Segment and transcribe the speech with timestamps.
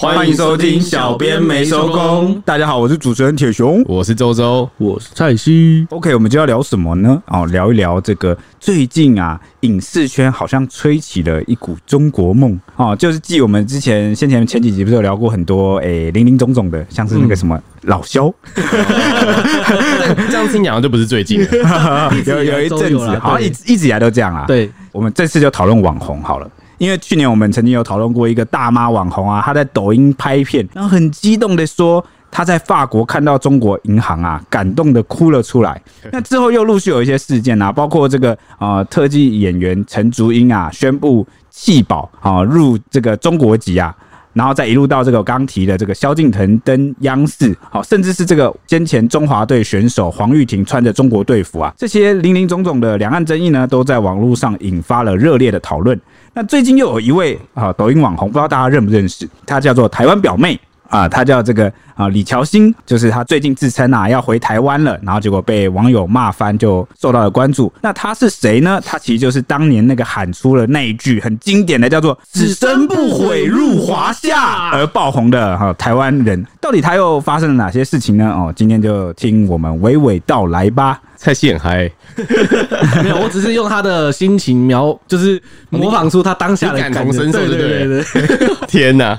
[0.00, 2.40] 欢迎收听小编没收工。
[2.44, 5.84] 大家好，我是主持人铁雄，我是周周，我是蔡西。
[5.90, 7.20] OK，我们就要聊什么呢？
[7.26, 21.40] 哦，聊一聊这个最近啊，影视圈好像吹起了一股中国梦哦，就是继我们之前先前前几集不是有聊过很多诶林林总总的，像是那个什么、嗯、老萧， 这样听讲就不是最近，
[22.24, 24.44] 有有一阵子好像 一直一直以来都这样啊。
[24.46, 26.48] 对，我们这次就讨论网红好了。
[26.78, 35.80] 因为去年我们曾经有讨论过一个大妈网红啊，她在抖音拍片，然后很激动的说她在法国看到中国银行啊，感动的哭了出来。
[36.12, 43.94] 那之后又陆续有一些事件啊，包括这个呃特技演员陈竹英啊宣布弃保啊入这个中国籍啊。
[44.34, 55.98] 然后再一路到这个刚提的这个萧敬腾登央视，好，甚至是这个先前中华队选手黄玉婷穿着中国队服啊，这些林林总总的两岸争议呢，都在网络上引发了热烈的讨论。
[56.38, 60.56] 那最近又有一位啊抖音网红，不知道大家认不认识，她叫做台湾表妹。
[60.88, 67.72] 啊，他叫这个啊李乔欣，就是他最近自称啊要回台湾了，然后结果被网友骂翻，就受到了关注。
[67.82, 68.80] 那他是谁呢？
[68.84, 76.46] 他其实就是当年那个喊出了那一句很经典的叫做“此生不悔入华夏”而爆红的哈台湾人。
[76.60, 78.30] 到底他又发生了哪些事情呢？
[78.30, 81.00] 哦，今天就听我们娓娓道来吧。
[81.16, 81.90] 蔡西很嗨，
[83.02, 88.56] 没有，我只是用他的心情描，就是模仿出他当下的感同身受，对对对对。
[88.68, 89.18] 天哪！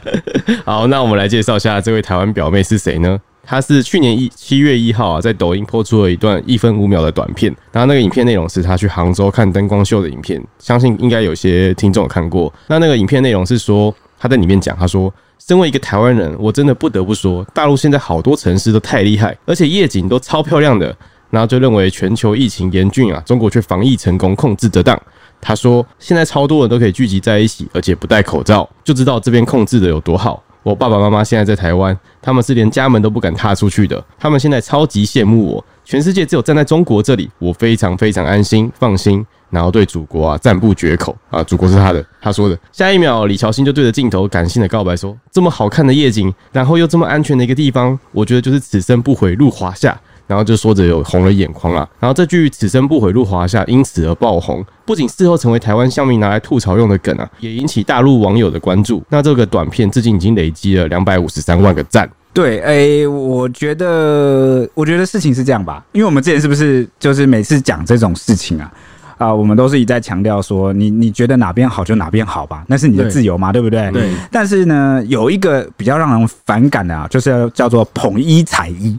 [0.63, 3.19] 好，那我们来介绍一下这位台湾表妹是谁呢？
[3.43, 12.53] 他是去年一七月一号啊，在抖音播出了一段一分五秒的短片，然后那个影片内容是他去杭州看灯光秀的影片，相信应该有些听众看过。
[12.67, 20.95] 那那个影片内容是说，他在里面讲，他说：“身为一个台湾人，我真的不得不说，大陆现在好多城市都太厉害，而且夜景都超漂亮的。”
[21.31, 24.99] 然后就认为全球疫情严峻啊，中国却防疫成功，控制得当。
[25.39, 30.43] 他说，现在超多人都可以聚集在一起，而且不戴口罩，就知道这边控制的有多好。
[30.63, 35.65] 我爸爸妈妈现在在台湾，他们是连家门都不敢踏出去的，他们现在超级羡慕我。
[35.85, 42.59] 全世界只有站在中国这里，我非常非常安心放心，然后对祖国啊赞不绝口啊，祖国是他的，他说的。
[42.71, 49.99] 下一秒，李乔欣就对着镜头感性的告白说：“这么好看的夜景，然后又这么安全的一个地方，我觉得就是此生不悔入华夏。”
[50.29, 59.03] 然后就说着有红了眼眶啊，然后这句“此生不悔入华夏”因此而爆红，不仅事后成为台湾乡民拿来吐槽用的梗啊，也引起大陆网友的关注。
[59.09, 62.07] 那这个短片至今已经累积了两百五十三万个赞。
[62.31, 68.71] 对，哎，我觉得，我觉得事情是这样吧，因为我们之前是不是就是每次讲这种事情啊？
[69.19, 73.91] 啊、呃，我们都是一再强调说，你你觉得哪边好就哪边好吧，那是你的自由嘛，对，对不对？
[73.91, 74.09] 对。
[74.31, 78.97] 但是呢，有一个比较让人反感的啊，就是要叫做捧一踩一。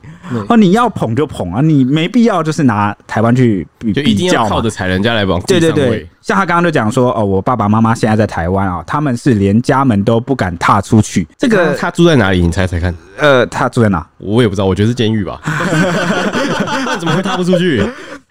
[0.48, 5.40] 哦，你要捧就捧啊，你没必要就是拿台湾去比较，就一定要靠着踩人家来捧。
[5.46, 11.26] 对对对，像他刚刚就讲说，哦，我爸爸妈妈现在在台湾啊，他们是连家门都不敢踏出去。
[11.36, 12.42] 这个他住在哪里？
[12.42, 12.94] 你猜猜看。
[13.18, 14.06] 呃，他住在哪？
[14.18, 15.40] 我也不知道，我觉得是监狱吧。
[16.86, 17.82] 那怎么会踏不出去？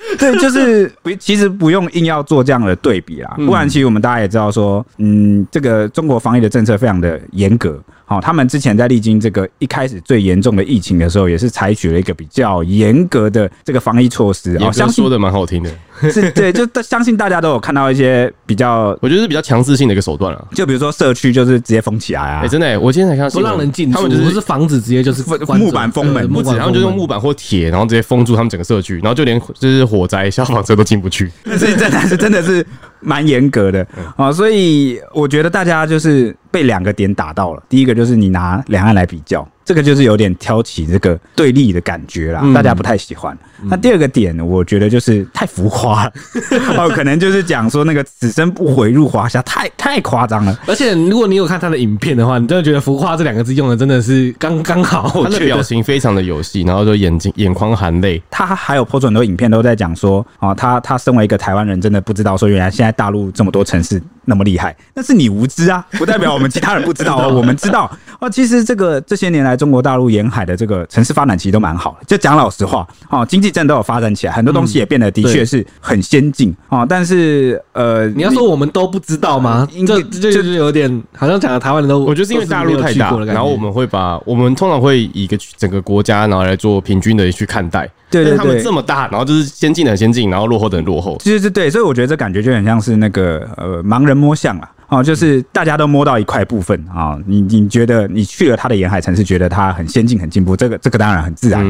[0.18, 3.34] 对，就是不，其实不用硬要做这样的对比啦。
[3.38, 7.80] 不然，其实我们大家也知道说，嗯，这个中国防疫的政策非常的严格。
[8.10, 14.58] 好，他们之前在历经这个一开始最严重的疫情的时候，也是采取了一个比较严格的这个防疫措施。
[14.58, 15.70] 也相说的蛮好听的，
[16.12, 20.48] 是对，就 相信大家都有看到一些比较，我觉得是比较强制性的一个手段了。
[20.56, 25.24] 就比如说社区就是直接封起来啊，哎，真的，我今天才看到，不让人进，他们就是房子直接就是
[25.56, 31.30] 木板封门，不止，他们就用木板或铁，然后直接封住他们整个社区，然后就连就是火灾消防车都进不去。
[31.60, 32.66] 所以真的是真的是
[33.02, 36.36] 蛮严格的啊，所以我觉得大家就是。
[36.52, 37.62] 被两个点打到了。
[37.70, 43.38] 第一个就是你拿两岸来比较，这个就是有点挑起这个对立的感觉啦，大家不太喜欢。
[43.66, 46.14] 那第二个点，我觉得就是太浮夸了，
[46.76, 50.60] 哦，可能就是讲说那个此生不悔入华夏，太太夸张了。
[50.66, 55.08] 而且如果你有看他的影片的话，你真的觉得“浮夸”这两个字用的真的是刚刚好。
[55.24, 58.20] 他的表情非常的有戏，然后就眼睛眼眶含泪。
[58.32, 68.28] 他还有出很多影片都在讲说，啊，他他身为一个台湾人，真的不知道说原来现在大陆这么多城市那么厉害，那是你无知啊，不代表我们其他人不知道啊， 我们知道哦。
[68.28, 72.06] 其实这个这些年来，中国大陆沿海的这个城市发展其实都蛮好的。
[72.08, 73.50] 就讲老实话，哦，经济。
[73.50, 76.86] 真都有发展起来，很多东西也变得的确是很先进啊。
[76.86, 79.68] 但是呃，你要说我们都不知道吗？
[79.88, 87.90] 这这就是有点好像讲的台湾人都，我觉得是因为大陆太大，然后我们会把我们通常会以一个整个国家然后来做平均的去看待。
[88.12, 91.18] 对对对，他们这么大，然后就是先进的很先进，然后落后的很落后。
[91.20, 94.70] 其实是对，所以我觉得这感觉就很像是那个呃盲人摸象啊。
[94.90, 97.18] 哦，就是大家都摸到一块部分啊。
[97.26, 101.64] 你你觉得你去了他的沿海城市，觉得它很先进很进步，这个这个当然很自然。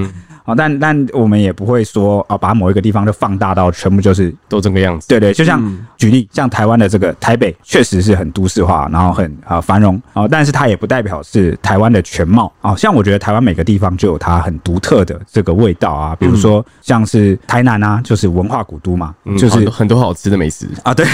[0.50, 5.07] 啊，但但我们也不会说啊，把某一个地方就放大到全部就是都这个样子。
[5.07, 5.62] 对对，就像
[5.98, 12.75] 举例，像台湾的这个台北，确实是很都市化，然后很啊繁荣啊，但是它也不代表是台湾的全貌啊。
[12.75, 20.94] 像我觉得台湾每个地方就有它很独特的这个味道啊，比如说像是台南啊，就是文化古都嘛，就是很多好吃的美食啊。
[20.94, 21.06] 对，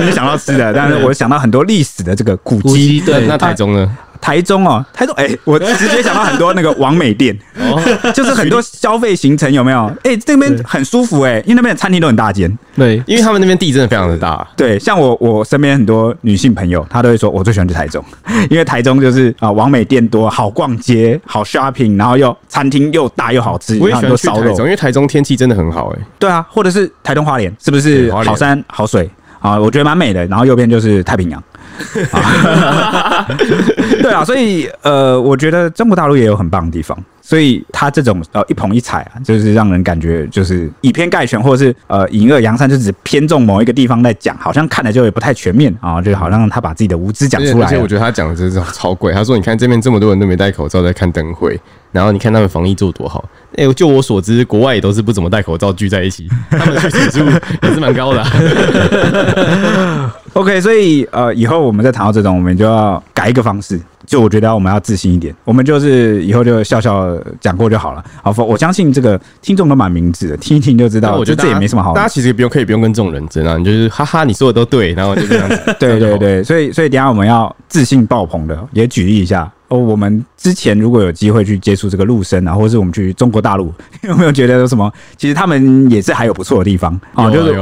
[0.00, 3.00] 没 想到吃的，但是我想到很多历史的这个古迹。
[3.00, 3.96] 对，那台中呢？
[4.22, 7.82] 台中哦，台中哎、欸，我直接想到很多那个王美店， 哦，
[8.14, 9.86] 就是很多消费行程有没有？
[10.04, 14.46] 哎、欸，这边很舒服哎、欸，因为那边的餐厅都很大间，对，因为他们那边地真的非常的大。
[14.56, 18.02] 对，像我我身边很多女性朋友，她都会说，我最喜欢去台中，
[18.48, 26.06] 因为台中就是啊，王美店多，好逛街，好 shopping，然后又餐厅又大又好吃，我也喜欢去台中，因为台中天气真的很好哎、欸。
[26.20, 29.10] 对啊，或者是台东花莲，是不是好山好水
[29.40, 29.58] 啊？
[29.58, 31.42] 我觉得蛮美的，然后右边就是太平洋。
[34.02, 47.66] 对啊，所以呃，我觉得中国大陆也有很棒的地方，所以他这种呃一捧一踩啊，就是让人感觉就是以偏概全，或者是呃以恶扬善，就只偏重某一个地方在讲，好像看的就也不太全面啊，就好像他把自己的无知讲出来。
[47.66, 51.58] 而且我觉得他讲的这种超贵，他说你看这边这么多人都没戴口罩在看灯会，
[51.90, 53.24] 然后你看他们防疫做多好。
[53.56, 57.24] 哎，就我所知，国外也都是不怎么戴口罩聚在一起，他们的指数
[57.62, 60.14] 也是蛮高的啊。
[60.34, 63.80] OK，所以呃，以后我们再谈到这种，我们就要改一个方式。
[64.04, 68.04] 就我觉得我们要自信一点，我们就是以后就笑笑讲过就好了。
[68.20, 71.16] 好，我相信这个听众都蛮明智的，听一听就知道。
[71.16, 71.94] 我觉得这也没什么好。
[71.94, 75.60] 大家其实不用，可以不用跟这种人争啊，你就是哈哈，你说的都对，然后就这样子。
[75.78, 79.50] 对对对，所以所以等一下我们要自信爆棚的，也举例一下。
[79.68, 83.72] 哦，我们之前如果有机会去接触这个陆生啊，或者是我们去中国大陆，
[84.02, 84.90] 有没有觉得有什么？
[85.16, 87.54] 其实他们也是还有不错的地方啊，就是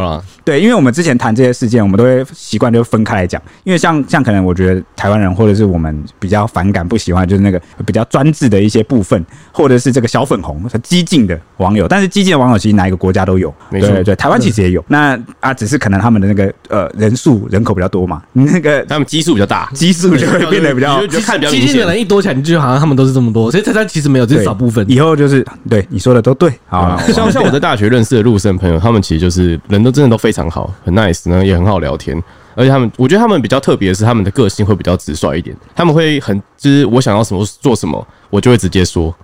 [0.45, 3.41] 对，因为我们之前谈这些事件，我们都会习惯就分开来讲。
[3.65, 11.87] 因为像像可能我觉得台湾人或者是我们比较反感不喜欢，就是那个比较专制的一些部分，或者是这个小粉红、激进的网友。
[11.87, 14.85] 但是激进的网友其实哪一个国家都有，没错，对对，台湾其实也有。
[14.89, 22.01] 那啊，只是可能他们的那个呃人数人口比较多嘛，那个他们基数比较大，基数就会变得比较就看比较明显。
[22.01, 24.85] 一多起来，你就好像他们都是这么多，所以台湾其实没有，这是少部分。
[24.89, 27.01] 以后就是对你说的都对啊。
[27.09, 32.23] 像像我在大学认识的陆生朋友，他们其实就是人都真的都非常好，很 nice 呢，也很好聊天。
[32.57, 35.57] 而且他们，我觉得他们比较特别的是，他们的个性会比较直率一点。
[35.75, 39.15] 他们会很就是我想要什么做什么，我就会直接说。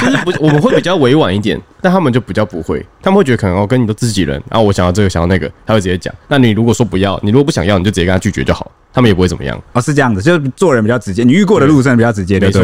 [0.00, 2.84] 就是不， 我们会比较委婉一点，但他们就比较不会。
[3.02, 6.12] 他们会觉得可能我跟你都自己人，然后我想要这个，想要那个，他会直接讲。
[6.26, 9.62] 那你如果说不要，你如果不想要，你就直接跟他拒绝就好，他们也不会怎么样。
[9.74, 11.22] 哦，是这样子，就是做人比较直接。
[11.22, 12.62] 你遇过的路生比较直接，没错。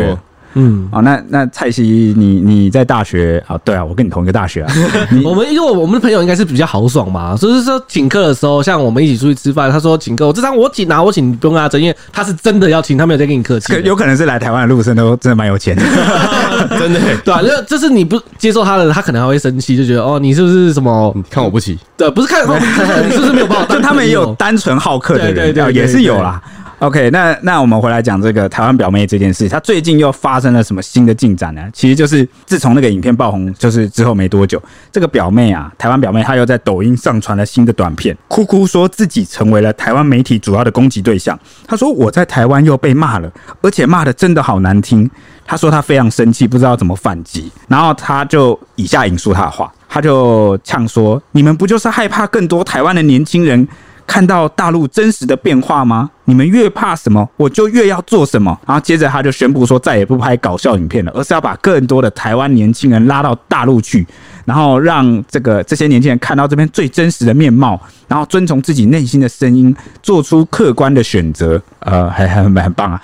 [0.55, 3.59] 嗯，好，那那蔡西，你你在大学啊？
[3.65, 4.73] 对啊，我跟你同一个大学啊。
[5.23, 13.75] 我们因为我们的朋友应该是比较豪爽嘛，所以说请客的时候，像我们一起出去吃饭，他说请客，我这张我请啊，我请，你不用跟他争，因为他是真的要请，他没有在跟你客气。
[13.85, 15.83] 有可能是来台湾的陆生都真的蛮有钱的，
[16.79, 21.79] 真的对啊，这这是你不接受他的，他可能还会生气，就觉得哦，你是不是什么看我不起？
[21.99, 23.67] 对，不是看 我，你是不是没有把我？
[23.67, 26.41] 就他们也有单纯好客的人，对对对，也是有啦。
[26.81, 31.63] OK，那那我们回来讲这个台湾表妹这件事，她最近又发生了什么新的进展呢？
[31.73, 34.63] 其实就是自从那个影片爆红，就是之后没多久，
[34.93, 41.39] 这个表妹啊，台湾表妹她又在抖音上传了新的短片，哭哭说自己成为了台湾媒体主要的攻击对象。
[41.67, 43.33] 她说我在台湾又被骂了，
[43.63, 45.11] 而且骂得真的好难听。
[45.47, 47.51] 她说她非常生气，不知道怎么反击。
[47.69, 53.67] 然后她就以下引述她的话，她就呛说：“你们不就是害怕更多台湾的年轻人
[54.07, 58.59] 看到大陆真实的变化吗？”你们越怕什么，我就越要做什么。
[58.67, 64.05] 然后接着他就宣布说，再也不拍搞笑影片了，而是要把更多的台湾年轻人拉到大陆去，
[64.45, 71.63] 然后让这个这些年轻人看到这边最真实的面貌，然后遵从自己内心的声音，做出客观的选择。
[71.81, 73.01] 呃，还还很很棒啊！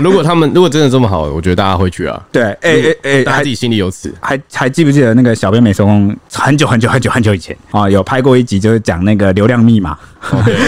[0.00, 2.18] 如果他们如果真的这么好，我觉得大家会去啊。
[2.32, 4.10] 对，哎哎哎，大家自己心里有词。
[4.20, 9.98] 还还记不记得那个小编美松很久很久很久很久以前啊，有拍过一集，就是讲那个流量密码，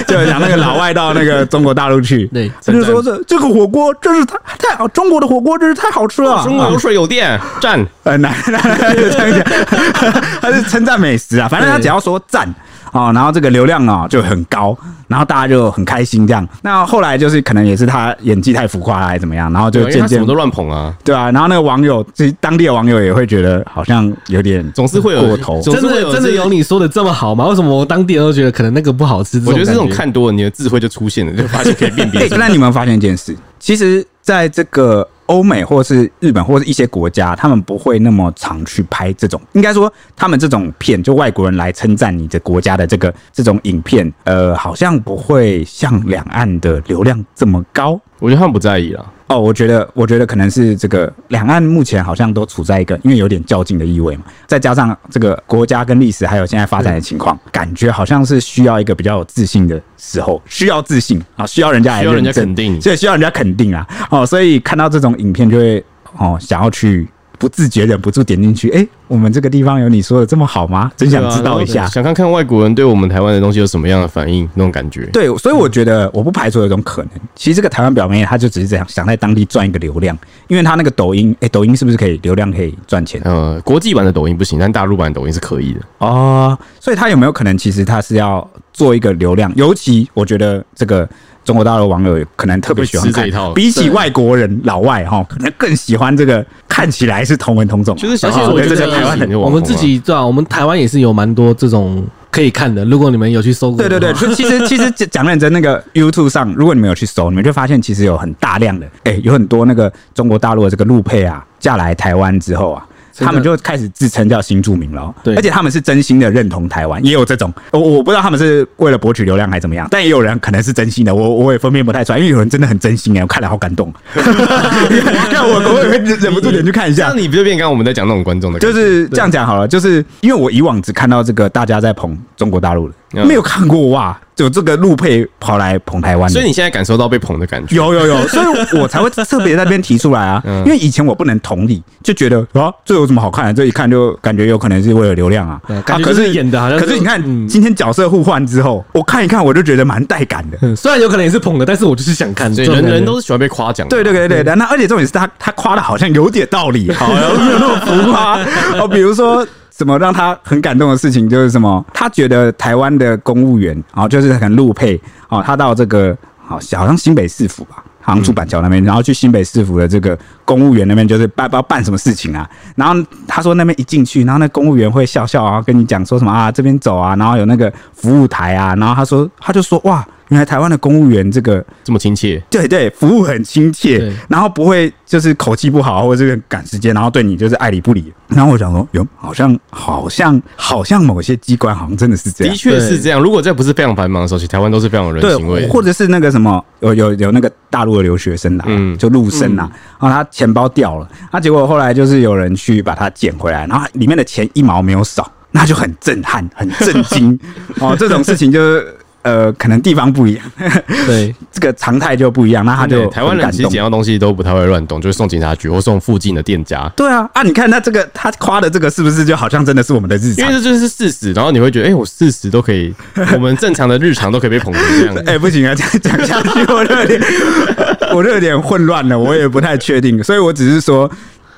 [0.06, 1.62] 就是讲那个老外到那个中。
[1.62, 6.42] 中国大陆去，对，他就说这这个火锅真是太太好，中国的火锅真是太好吃了。
[6.42, 7.86] 中国有水有电，赞！
[8.02, 12.52] 呃，来来来，就这样讲，他是称赞美食啊，反正他只要说赞。
[12.92, 14.76] 哦，然后这个流量啊就很高，
[15.08, 16.46] 然后大家就很开心这样。
[16.62, 21.30] 那后来就是可能也是他演技太浮夸还是怎么样，然后就渐渐什么都乱捧啊，对啊。
[21.30, 27.46] 然后那个网友，其实当地的网友也会觉得好像有点总是会有过头，真的真的有你说的这么好吗？
[27.46, 29.42] 为什么我当地人都觉得可能那个不好吃？
[29.46, 32.28] 我觉得这种看多了，你的智慧就出现了，就发现可以辨别。
[32.36, 35.08] 那你们发现一件事，其实在这个。
[35.26, 39.40] 欧美或是日本或是一些国家，他们不会那么常去拍这种。
[39.52, 48.00] 应该说，他们这种片，就外国人来称赞你的国家的这个这种影片，呃，好像不会像两岸的流量这么高。
[48.18, 49.12] 我觉得他不在意了。
[49.32, 65.82] 哦，我觉得，我觉得可能是这个两岸目前好像都处在一个，因为有点较劲的意味嘛，再加上这个国家跟历史还有现在发展的情况，感觉好像是需要一个比较有自信的时候，需要自信啊，需要人家来认证，需要人家肯定，所以需要人家肯定啊，哦，所以看到这种影片就会
[66.18, 67.08] 哦想要去。
[67.42, 70.92] 不自觉忍不住点进去，哎、欸，我们这个地方有你说的这么好吗？
[70.96, 75.06] 真想知道一下，啊、想看看外国人对我们台湾的东西有什么样的反应，那种感觉。
[75.06, 83.20] 对，所以我觉得我不排除有一种可能，其实这个台湾表妹她就只是这样想在当地赚一个流量，因为她那个抖音，哎、欸，抖音是不是可以流量可以赚钱？
[83.24, 86.56] 呃，国际版的抖音不行，但大陆版的抖音是可以的哦。
[86.78, 89.52] 所以她有没有可能，其实她是要做一个流量？
[89.56, 91.08] 尤其我觉得这个。
[91.44, 97.96] 中国大陆网友可能特别喜欢这一套，比起外国人老外哈，可能更喜欢这个看起来是同文同种。
[97.96, 102.84] 就是，而且我觉得台湾人，我们自己知道，我们台湾也是有蛮多这种可以看的。
[102.84, 112.86] 如果你们有去搜，对对对， 其实其实讲认真，那个 YouTube 上，如果你们有去搜，你们就发现其实有很大量的，哎，有很多那个中国大陆的这个路配啊，嫁来台湾之后啊。
[113.18, 127.08] 他们就开始自称叫新住民了，对，而且他们是真心的认同台湾，也有这种，我我不知道他们是为了博取流量还是怎么样，但也有人可能是真心的，我我也分辨不太出来，因为有人真的很真心哎，我看了好感动， 看我我也会忍不住点去看一下。
[127.08, 132.94] 那你不就变刚刚我们在讲那种观众的，就是这样讲好了，就是因为我以往只看到这个大家在捧中国大陆的。
[133.12, 137.76] 没有看过哇，就这个陆配跑来捧台湾，所以你现在感受到被捧的感觉？
[137.76, 140.42] 有有有， 所以我才会特别在那边提出来啊。
[140.64, 143.52] 因为以前我不能同理，就觉得啊，这有什么好看的？
[143.52, 145.60] 这一看就感觉有可能是为了流量啊。
[145.68, 150.74] 啊，可是演的好像，可是你看今天角色互换之后，我看一看，我就觉得蛮带感的。
[150.74, 152.52] 虽然有可能也是捧的，但是我就是想看。
[152.54, 153.86] 对，人人都是喜欢被夸奖。
[153.88, 158.38] 对对对对，那而且重点是他他夸的好像有点道理，好，没有那么浮夸
[158.80, 158.88] 哦。
[158.88, 159.46] 比如说。
[159.82, 161.84] 什么让他很感动的事情，就是什么？
[161.92, 172.48] 他觉得台湾的公务员，啊，就是很陆配，哦，他到这个好，好像新北市府吧，好像住板桥那边，然后去新北市府的这个公务员那边，就是办不知道办什么事情啊。
[172.76, 180.06] 然后他说那边一进去，然后那公务员会笑笑啊，跟你讲说什么啊，这边走啊，然后有那个服务台啊，然后他说他就说哇。
[180.32, 188.10] 原来台湾的公务员这个这么亲切，对对，服务很亲切，然后不会就是口气不好或者这个赶时间，然后对你就是爱理不理。
[188.28, 193.20] 然后我想说，哟，好像好像好像某些机关好像真的是这样，的确是这样。
[193.20, 199.70] 如果这不是非常繁忙的时候，其实台湾都是非常有人情味，或者是那个什么有有有那个大陆的留学生啦，嗯，就陆生啦，
[200.00, 207.38] 然后他钱包掉了，他结果后来就是有人去把它捡回来，然后里面的钱一毛没有少，那就很震撼，很震惊。
[207.80, 208.96] 哦，这种事情就是。
[209.22, 210.44] 呃，可能地方不一样，
[211.06, 212.64] 对，这个常态就不一样。
[212.64, 216.90] 那他就台湾人其实捡到东西都不太会乱动，就是送警察局或送附近的店家。
[216.96, 220.48] 对啊，啊，你看他这个他夸的这个是不是就好像真的是我们的日常？
[220.48, 222.92] 因为这就是事实，然后你会觉得，哎、欸，我事实都可以，
[223.34, 225.14] 我们正常的日常都可以被捧成这样。
[225.24, 227.22] 哎、欸，不行啊，这样讲下去我就有点，
[228.12, 230.20] 我就有点混乱了，我也不太确定。
[230.24, 231.08] 所以我只是说，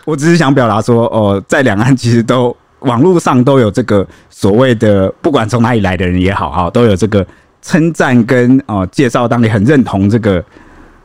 [0.04, 7.26] 我只是想表达说，哦、呃，在两岸其实都网络上都有这个所谓的，不管从哪里来的人也好，哈，都有这个。
[7.64, 10.44] 称赞跟哦、呃、介绍当地很认同这个，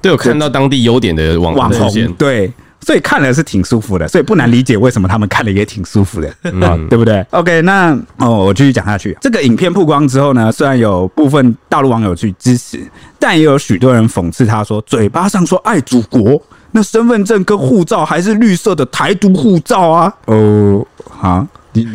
[0.02, 2.52] 都有看到当地优点的网网红，对，
[2.82, 9.18] 所以看了是挺舒服的，所以不难理解为什么他们看了也挺舒服的，嗯、哦，对不对？OK，那哦，我继续讲下去。
[9.22, 12.80] 这个影片曝光之后呢，虽然有部分大陆网友去支持，
[13.18, 20.14] 但也有许多人讽刺他说，嘴巴上说爱祖国，那身份证跟护照还是绿色的台独护照啊？
[20.26, 21.48] 哦，好，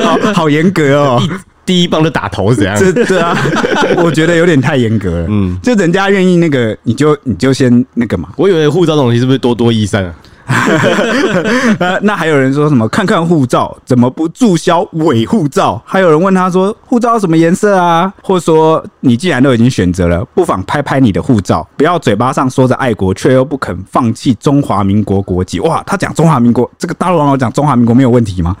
[0.00, 1.22] 好好严格哦。
[1.70, 3.32] 第一棒就打头是这样，对啊，
[4.02, 5.26] 我觉得有点太严格了。
[5.28, 8.30] 嗯，就人家愿意那个，你就你就先那个嘛。
[8.36, 10.12] 我以为护照这种东西是不是多多益善啊？
[11.78, 12.88] 呃，那还有人说什么？
[12.88, 15.80] 看看护照怎么不注销伪护照？
[15.86, 28.56] 还有人问他说：“护照什么颜色啊？”或者说：“你既然都已经选择了，不妨拍拍你的护照，不要嘴巴上说着爱国，却又不肯放弃中华民国国籍。”哇，他讲中华民国，这个大陆网友讲中华民国没有问题吗？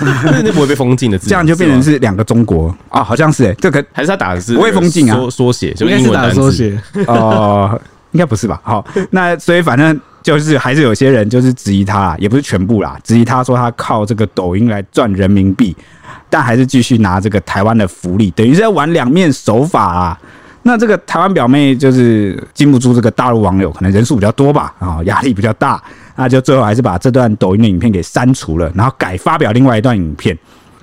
[0.00, 3.04] 那不会被封禁的字，这样就变成是两个中国啊？
[3.04, 5.16] 好像是哎，这个还是他打的是不会封禁啊？
[5.16, 7.78] 缩缩写就英文单词哦，
[8.12, 8.60] 应该不是吧？
[8.62, 10.00] 好，那所以反正。
[10.22, 15.74] 就是还是有些人就是质疑他，也不是全部啦，质疑他说他靠这个抖音来赚人民币，
[16.28, 20.18] 但还是继续拿这个台湾的福利，等于是在玩两面手法啊。
[20.62, 25.82] 那这个台湾表妹就是经不住这个大陆网友，可能人数比较多吧，啊，压力比较大，
[26.16, 30.38] 那就最后还是把这段抖音的影片给删除了，然后改发表另外一段影片。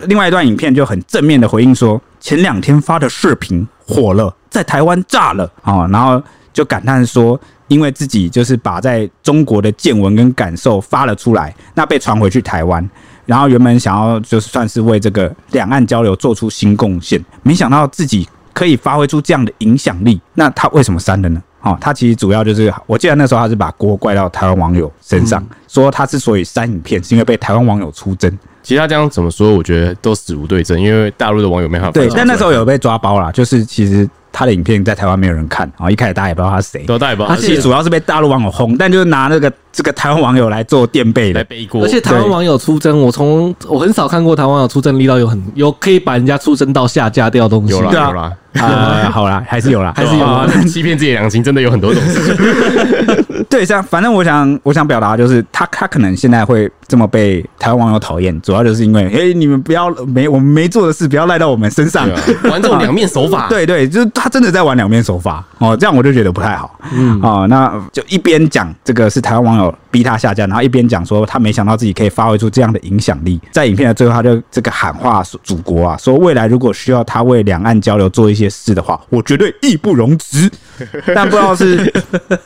[0.07, 6.19] 另外一段影片就很正面的回应说，前两天发的视频火了，在台湾炸了啊，然后
[6.51, 7.39] 就感叹说。
[7.67, 12.87] 因为自己就是把在中国的见闻跟感受发了出来，那被传回去台湾，
[13.25, 21.41] 然后原本想要就是算是为这个两岸交流做出新贡献，没想到自己可以发挥出这样的影响力，那他为什么删了呢？
[21.61, 28.31] 哦，他其实主要就是，我记得那时候他是把锅怪到台湾网友身上，嗯、说他之所以删影片，是因为被台湾网友出征。
[28.63, 31.91] 其实他这样怎么说，我觉得都死无对证，因为大陆的网友没办法。
[31.91, 34.09] 对，但那时候有被抓包啦，就是其实。
[34.37, 37.33] 他的影片在台湾没有人看啊，一开始大家也不知道他是谁，都大家不知道。
[37.33, 41.81] 他其实主要是被大陆网友轰，但就是拿那个这个台湾网友来做垫背的，来背锅。
[41.81, 47.71] 而且台湾网友出征，我从我很少看过台湾网友出征力道有很有可以把人家出征到下架掉东西。
[47.71, 50.47] 有啦有啦，啊， 好啦，还是有啦， 还是有啦。
[50.67, 53.45] 欺骗自己良心，真的有很多种事情。
[53.49, 62.07] 对，这样反正我想我想表达就是，他他可能现在会这么被台湾网友讨厌，主要就是因为，哎，你们不要没我们没做的事，不要赖到我们身上，
[62.49, 63.47] 玩这种两面手法。
[63.51, 66.79] 对对，就是他真的在玩两面手法哦，这样我就觉得不太好。
[66.93, 73.39] 嗯啊，那就一边讲这个是台湾网友逼他下架，然后一边讲说他没想到自己可以发挥出这样的影响力。
[73.51, 80.49] 在影片的最后，他就这个喊话祖国啊，说未来如果需要他为两岸交流做一些事的话，我绝对义不容辞。
[81.13, 81.91] 但不知道是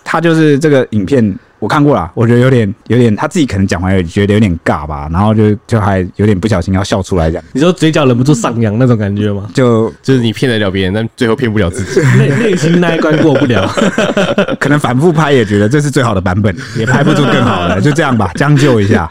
[0.04, 1.38] 他就是这个影片。
[1.62, 7.44] 我看过了，我觉得有点有点，他自己可能讲完也觉得有点尬吧，然后就就还有点不小心要笑出来这样。
[7.54, 9.48] 你说嘴角忍不住上扬那种感觉吗？
[9.54, 13.72] 就就是你骗得了别人，但最后骗不了自己， 内内心那一关过不了。
[14.60, 19.08] 可能反复拍也觉得这是最好的版本，也拍不出更好的， 就这样吧，将就一下。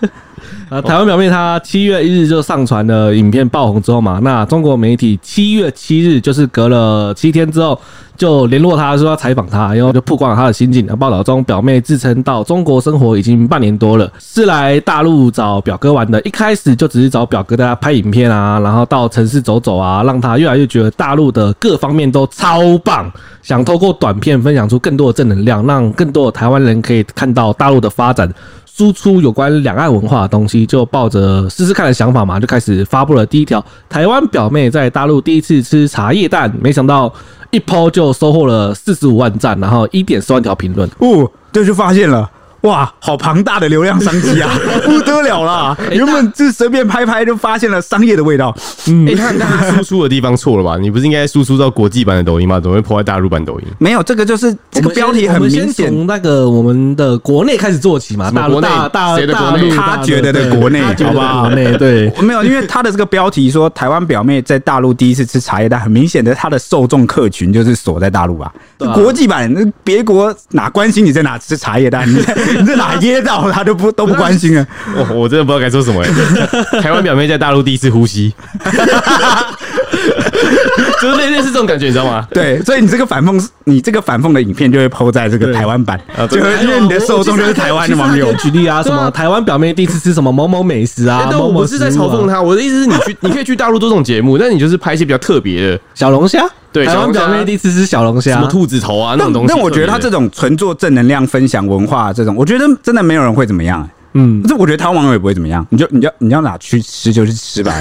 [0.69, 7.79] 啊，台湾表妹她七月一日就上传了影片爆红之后嘛，那中国媒体七月七日就是隔了七天之后
[8.21, 10.87] 就联络他说要采访他，然后就曝光了他的心境。
[10.99, 16.21] 报道中，表妹自称到中国生活已经半年多了，是来大陆找表哥玩的。
[16.21, 23.11] 一开始就只是找表哥大家拍影片啊，然后到城市走走啊，让他越来越觉得大陆的各方面都超棒，
[23.41, 28.31] 想透过短片分享出更多的正能量，让更多的台湾人可以看到大陆的发展。
[28.81, 37.13] 输出有关两岸文化的东西，就抱着试试看的想法嘛，就开始发布了第一条台湾表妹在大陆第一次吃茶叶蛋，没想到
[37.51, 42.31] 一抛就收获了四十五万赞，然后一点四万条评论，哦，这就发现了。
[42.63, 44.51] 哇，好庞大的流量商机啊，
[44.85, 45.77] 不得了啦！
[45.91, 48.55] 原本就随便拍拍就发现了商业的味道。
[48.87, 50.77] 嗯，你看，他输出的地方错了吧？
[50.79, 52.61] 你不是应该输出到国际版的抖音吗？
[52.61, 53.67] 怎么会破坏大陆版抖音？
[53.79, 55.89] 没有，这个就是这个标题很明显。
[55.89, 59.71] 从那个我们的国内开始做起嘛，大陆大大谁的国内？
[59.71, 61.41] 他觉得的国内，好吧？
[61.41, 68.53] 国内对， 没有，因为他的这个标题说台湾表妹在大陆第一次吃茶叶蛋，很明显的，他的受众客群就是锁在大陆啊。
[68.95, 72.07] 国际版那别国哪关心你在哪吃茶叶蛋？
[72.11, 73.51] 你在 你在哪噎到？
[73.51, 74.67] 他都不都不关心啊！
[74.97, 76.11] 我我真的不知道该说什么哎。
[76.81, 78.33] 台湾表妹在大陆第一次呼吸，
[81.01, 82.27] 就是类似这种感觉，你知道吗？
[82.33, 88.33] 对，所以你这个反讽，你这个反讽的影片就会 PO 在这个台湾版，就因为你的受众就是台湾的网友。
[88.35, 91.29] 举例啊，什么台湾表妹第一次吃什么某某美食啊？
[91.31, 92.41] 但我是在嘲讽他。
[92.41, 96.45] 我的意思是你去，你可以去大陆做这种节目，但你就是拍一些比较特别的小龙虾。
[96.73, 99.49] 对，台湾表妹第一次吃小龙虾，什么兔子头啊那种东西。
[99.49, 103.89] 但我觉得他这种纯做正能量、分享文化这种，我觉得真的没有人会怎么样。
[104.15, 105.65] 嗯，这我觉得台湾网友也不会怎么样。
[105.71, 107.73] 你就你要你要哪去吃就去吃吧，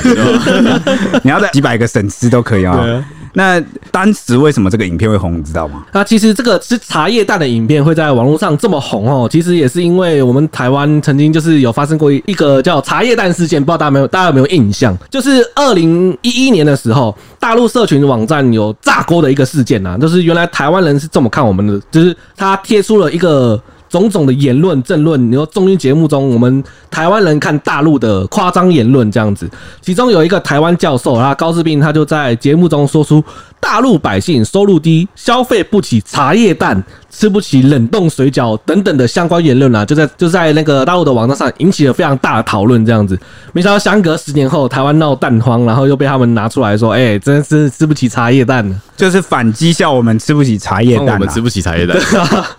[1.24, 3.04] 你要在几百个省吃都可以啊。
[3.34, 3.62] 那
[3.92, 5.86] 当时为什么这个影片会红，你知道吗？
[5.94, 14.98] 那其实这个吃茶叶蛋的影片会在网络上这么红哦，其实也是因为我们台湾曾经就是有发生过一个叫茶叶蛋事件，不知道大家没有大家有没有印象？
[15.10, 23.62] 就是二零一一年的时候，大陆社群网站有炸锅的一个事件呐，就是原来台湾人是这么看我们的，就是他贴出了一个。
[23.90, 29.50] 种种的言论、政论，你说综艺节目中，我们台湾人看大陆的夸张言论这样子，
[29.82, 33.24] 其中有一个台湾教授啊，高志斌，他就在节目中说出
[33.60, 36.84] 大陆百姓收入低，消费不起茶叶蛋。
[37.12, 42.86] 吃不起冷冻水饺等等的相关言论啊，就在就在那个大陆的网站上引起了非常大的讨论。
[42.86, 43.20] 这样子，
[43.52, 48.64] 没想到相隔十年后，台湾闹蛋荒，然后又被他们拿出来说：“哎、欸，真是吃不起茶叶蛋。”
[48.96, 51.98] 就是反讥笑我们吃不起茶叶蛋、啊，我们吃不起茶叶蛋。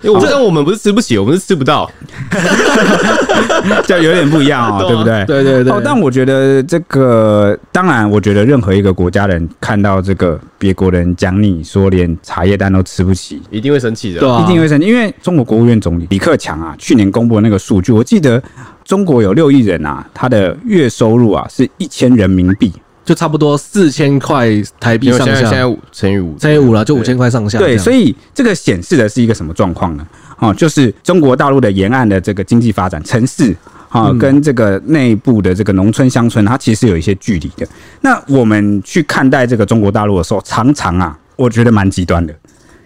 [0.02, 1.88] 因为我觉得我们不是吃不起，我们是吃不到，
[3.86, 5.24] 就有点不一样 啊、喔，对不对？
[5.26, 5.72] 对对对。
[5.72, 14.20] 哦，但我觉得这个，当然，我觉得任何一个国家人看到这个别国人讲你说连茶叶蛋都吃不起，一定会生气的。
[14.20, 14.42] 对啊。
[14.42, 18.42] 一定会生气，因为中国国务院总理李克强啊，去年公布的那个数据，我记得
[18.84, 22.72] 中国有六亿人啊，他的月收入啊是一千人民币，
[23.04, 24.48] 就差不多四千块
[24.78, 25.34] 台币上下。
[25.34, 25.60] 现在
[25.92, 27.58] 乘以五，乘以五了，就五千块上下。
[27.58, 30.06] 对，所以这个显示的是一个什么状况呢？
[30.38, 33.54] 哦，就是中国大陆的沿岸的这个经济发展，城市
[33.90, 37.68] 啊，跟这个内部的这个农村乡村，它其实有一些距离的。
[38.00, 42.34] 那我们去看待这个中国大陆的时候，常常啊，我觉得蛮极端的，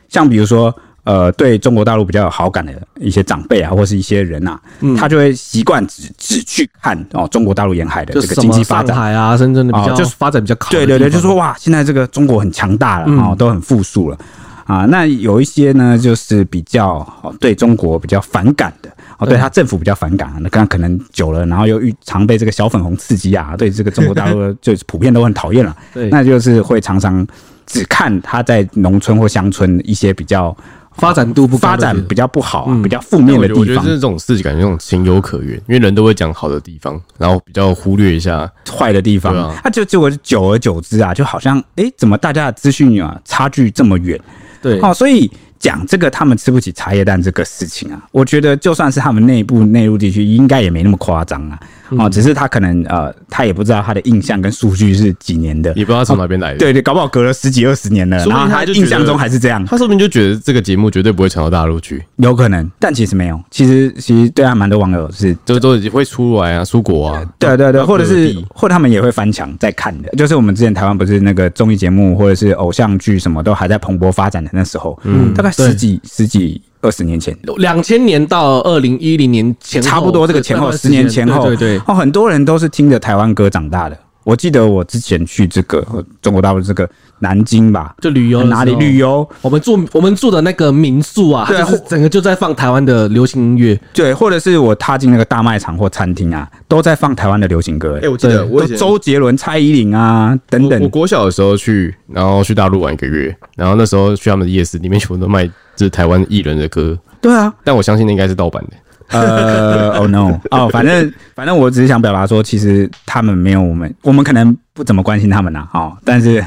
[0.08, 0.74] 像比如说。
[1.04, 10.70] 呃，对中国大陆比较有好感的一些长辈啊，或是一些人啊，嗯、他就会习惯只只去看哦中国大陆沿海的这个经济发展，海啊，深圳的比较、哦、就是发展比较好。
[10.70, 14.16] 对对对，就说哇，现在这个中国很强大了啊、嗯哦，都很富庶了
[14.64, 17.06] 啊，那有一些呢，就是比较
[17.38, 27.26] 对中国比较反感的，哦，对他政府比较反感啊，那刚刚可能久了，然后又遇常被这个小粉红刺激啊，对这个中国大陆 就普遍都很讨厌了，对，那就是会常常
[27.66, 30.56] 只看他在农村或乡村一些比较。
[30.96, 33.60] 发展度不发展比较不好啊，比较负面的地方。
[33.62, 39.34] 我觉得这种事情感觉这种情有可原，因为人都会讲好的地方，然后比较忽略一下坏的地方。
[39.34, 44.16] 啊，就结果久而久之啊，就好像哎，怎么大家的资讯啊差距这么远？
[44.62, 45.28] 对，哦，所以。
[45.64, 51.58] 讲这个他们吃不起茶叶蛋这个事情啊，我觉得就算是他们内部内陆地区，应该也没那么夸张啊。
[51.98, 56.58] 哦，只是他可能呃，他也不知道他的印象跟数据是几年的，也不知道从哪边来的。
[56.58, 59.64] 对对，搞不好隔了十几二十年了，然后他印象中还是这样。
[59.66, 63.40] 他说不定就觉得这个节目绝对不会传到大陆去，有可能，但其实没有。
[63.50, 67.22] 其实其实对他蛮多网友是都都会出来啊，出国啊。
[67.38, 70.08] 对对对，或者是或者他们也会翻墙在看的。
[70.16, 76.60] 就是我们之前台湾不是那个综艺节目或者是偶像剧什么都还在蓬勃发展的那时候，嗯，大概十几十几。
[76.84, 83.98] 二十年前，两千年到二零一零年前，差不多这个前后十年前后，对对对，哦，很多人都是听着台湾歌长大的。
[84.24, 86.88] 我记得我之前去这个中国大陆这个
[87.20, 89.26] 南京吧，就旅游哪里旅游？
[89.42, 98.00] 我们住我们住的那个民宿啊，对，整个就在放台湾的流行音乐，对，或者是我踏进那个大卖场或餐厅啊，都在放台湾的流行歌。
[98.02, 100.82] 哎，我记得我周杰伦、蔡依林啊等等。
[100.82, 106.98] 我国小的时候去，然后去大陆玩一个月，然后那时候去他们的夜市，里面全部都卖就是台湾艺人的歌。
[107.20, 108.76] 对啊，但我相信那应该是盗版的。
[109.08, 116.44] 呃，Oh no，哦，反正反正我只是想表达说，其实他们没有我们，我们可能不怎么关心他们呐，哦，但是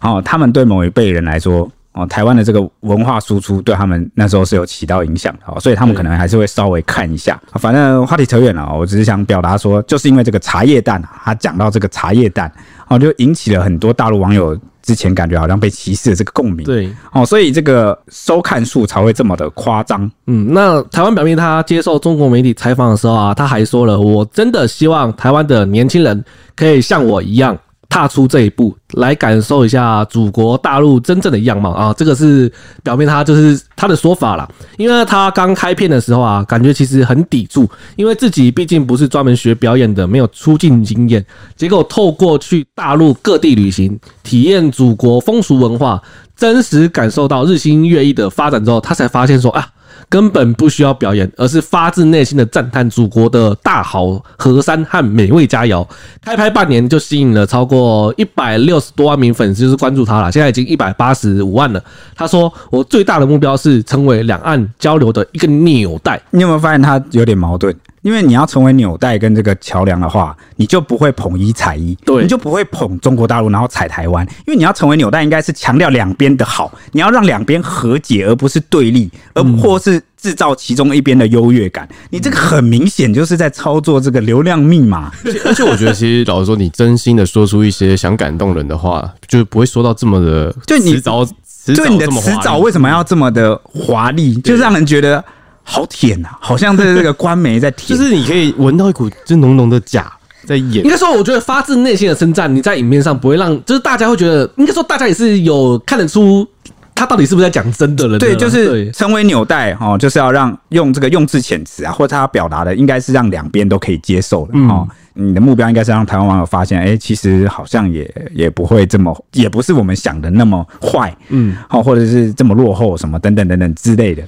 [0.00, 7.40] 哦，他们对某一辈人来说，哦，台湾的这个文化输出对他们那时候是有起到影响的，哦，所以他们可能还是会稍微看一下。
[7.54, 12.52] 反正话题扯远了，我只是想表达说，就是因为这个茶叶蛋，他讲到这个茶叶蛋，
[12.88, 14.58] 哦，就引起了很多大陆网友。
[14.90, 20.10] 之前感觉好像被歧视的这个共鸣，对哦，所以这个收看数才会这么的夸张。
[20.26, 26.24] 嗯，那台湾表妹他接受中国媒体采访的时候啊，他还说了：“我真的希望台湾的年轻人
[26.56, 27.56] 可以像我一样。”
[27.90, 31.92] 踏出这一步来感受一下祖国大陆真正的样貌啊！
[31.98, 32.50] 这个是
[32.84, 34.48] 表面他就是他的说法啦，
[34.78, 41.22] 因为他刚开片的时候啊，感觉其实很抵触，因为自己毕竟不是专门学表演的，没有出镜经验。
[41.56, 46.00] 结果透过去大陆各地旅行，体验祖国风俗文化，
[46.36, 49.66] 真实感受到日新月异的发展之后，他才发现说啊。
[50.08, 55.86] 根本不需要表演，而是发自内心的赞叹祖国的大好河山和美味佳肴。
[56.22, 60.32] 开拍半年就吸引了超过一百六十多万名粉丝，就是关注他了。
[60.32, 61.82] 现在已经一百八十五万了。
[62.14, 67.74] 他说：“我最大的目标是成为两岸交流的一个纽带。”你有没有发现他有点矛盾？
[68.02, 74.26] 因为你要成为纽带跟这个桥梁的话，你就不会捧一踩一，对，你就不会捧中国大陆，然后踩台湾。
[74.46, 81.86] 因为你要成为纽带，应该是强调两边的好，你要让两边和解，而不是对立，而或是制造其中一边的优越感。
[82.08, 85.12] 你这个很明显就是在操作这个流量密码。
[85.44, 91.22] 而且我觉得，其实老实说，你真心的说出一些想感动人的话，就不会说到这么的，就你迟早，
[91.66, 95.22] 就你的迟早为什么要这么的华丽，就让人觉得。
[95.70, 100.12] 好舔呐、啊，好像在这个官媒在舔，就是你可以闻到一股就浓浓的假
[100.44, 100.84] 在演。
[100.84, 106.44] 应该说，我觉得发自内心的称赞，你在影片上不会让，就是大家会觉得，应该说大家也是有看得出
[106.92, 108.18] 他到底是不是在讲真的了。
[108.18, 114.86] 对，就是成为纽带哦，就是要让用这个用字遣词啊，或者他表达的应该是让两边都可以接受的哦。
[115.14, 124.22] 你的目标应该是让台湾网友发现，哎，其实好像也也不会这么，也不是我们想的那么坏，嗯，好，或者是这么落后什么等等等等之类的。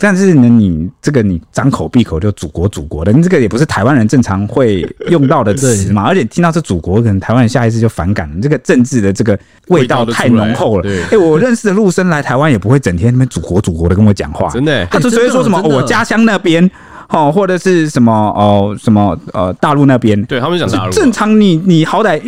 [0.00, 6.04] 但是呢，你这个你张口闭口就祖国祖国的，你这个也不是台湾人正常会用到的词嘛。
[6.04, 8.36] 而且听到这祖国，可能台湾人下意识就反感了。
[8.40, 10.88] 这个政治的这个味道太浓厚了。
[10.88, 14.86] 哎、欸，我认识的陆生来台湾也不会整天那边祖国祖国的跟我讲话，真的。
[14.86, 16.70] 他就只会说什么我家乡那边
[17.08, 22.20] 哦，或者是什么哦什么呃大陆那边，对他们讲大陆正常你，你你好歹。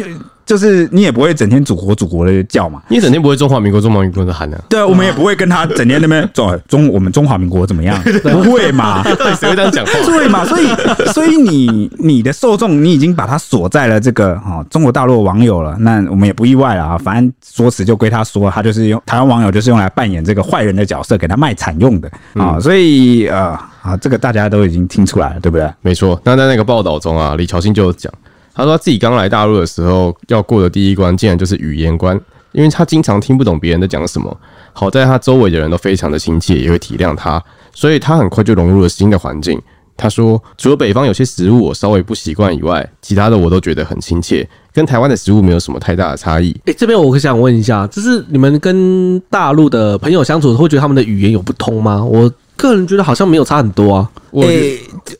[0.51, 9.01] 就是你也不会整天祖国祖国的叫嘛，你整天不会中华民国中华民国的喊的，对啊，我们也不会跟他整天那边中中我们中华民国怎么样， 不会嘛？
[9.39, 9.93] 谁会这样讲话？
[10.05, 10.45] 对嘛？
[10.45, 10.67] 所以
[11.13, 16.99] 所以你你的受众你已经把他锁在了这个哈中国大陆网友了，那我们也不意外了啊。
[16.99, 22.59] 反正说辞就归他说，他就是用台湾网友就是用来扮演这个坏人的角色，给他卖惨用的啊。
[22.59, 25.71] 所以呃啊，这个大家都已经听出来了，对不对？
[25.81, 26.21] 没错。
[26.25, 28.13] 那在那个报道中啊，李乔欣就讲。
[28.61, 32.19] 他说自己刚来大陆的时候，要过的第一关竟然就是语言关，
[32.53, 34.37] 因为他经常听不懂别人在讲什么。
[34.73, 37.43] 好在他周围的人都非常的亲切，也会体谅他，
[37.73, 39.61] 所以他很快就融入了新的环境。
[39.97, 46.59] 他说，除了北方有些食物我稍微不习惯以外，其他的我都觉得很亲切，跟台湾的食物没有什么太大的差异。
[46.65, 52.03] 哎，这边我想问一下，就是你们跟大陆的朋友相处，会觉得他们的语言有不通吗？
[52.03, 54.11] 我个人觉得好像没有差很多啊。
[54.31, 54.47] 我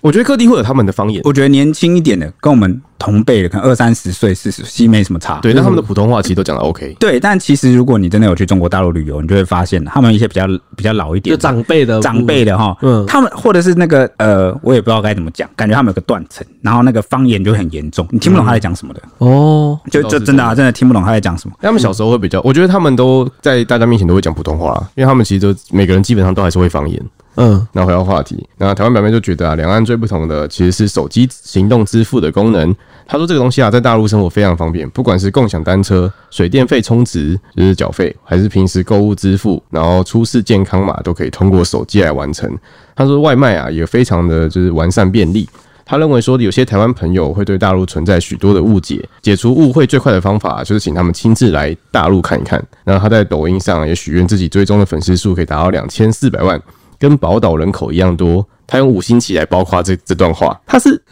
[0.01, 1.21] 我觉得各地会有他们的方言。
[1.25, 2.81] 我觉得年轻一点的跟我们。
[3.01, 5.39] 同辈的可能二三十岁、四十，其实没什么差。
[5.39, 6.95] 对，那他们的普通话其实都讲的 OK。
[7.01, 10.47] 对，但其实如果你真的有去中国大陆旅游，你就会发现他们一些比较
[10.77, 19.01] 比较老一点、就长辈的长辈的哈，嗯，他们或者是那个呃，我也不知道该怎么讲，感觉他们有个断层，然后那个方言就很严重，你听不懂他在讲什么的。
[19.17, 21.57] 哦、嗯，就就真的啊，真的听不懂他在讲什么。
[21.63, 27.03] 他们小时候会比较，我觉得他们都在大家面前都会讲普通话，因为他们其实都每个人基本上都还是会方言。
[27.37, 32.75] 嗯，那回到话题，那台湾表妹就觉得啊，两岸最不同的其实是手机行动支付的功能。
[33.07, 42.49] 他说这个东西啊，在大陆生活非常方便，不管是共享单车、水电费充值就是缴费，还是平时购物支付，然后出示健康码都可以通过手机来完成。
[42.95, 45.49] 他说外卖啊也非常的就是完善便利。
[45.85, 52.65] 他认为说有些台湾朋友会对大陆存在许多的误解，解除误会最快的方法就是请他们亲自来大陆看一看。
[52.85, 56.63] 然后他在抖音上也许愿自己追踪的粉丝数可以达到两千四百万，
[56.97, 58.47] 跟宝岛人口一样多。
[58.71, 61.03] 他用五星旗来包括这这段话，他是，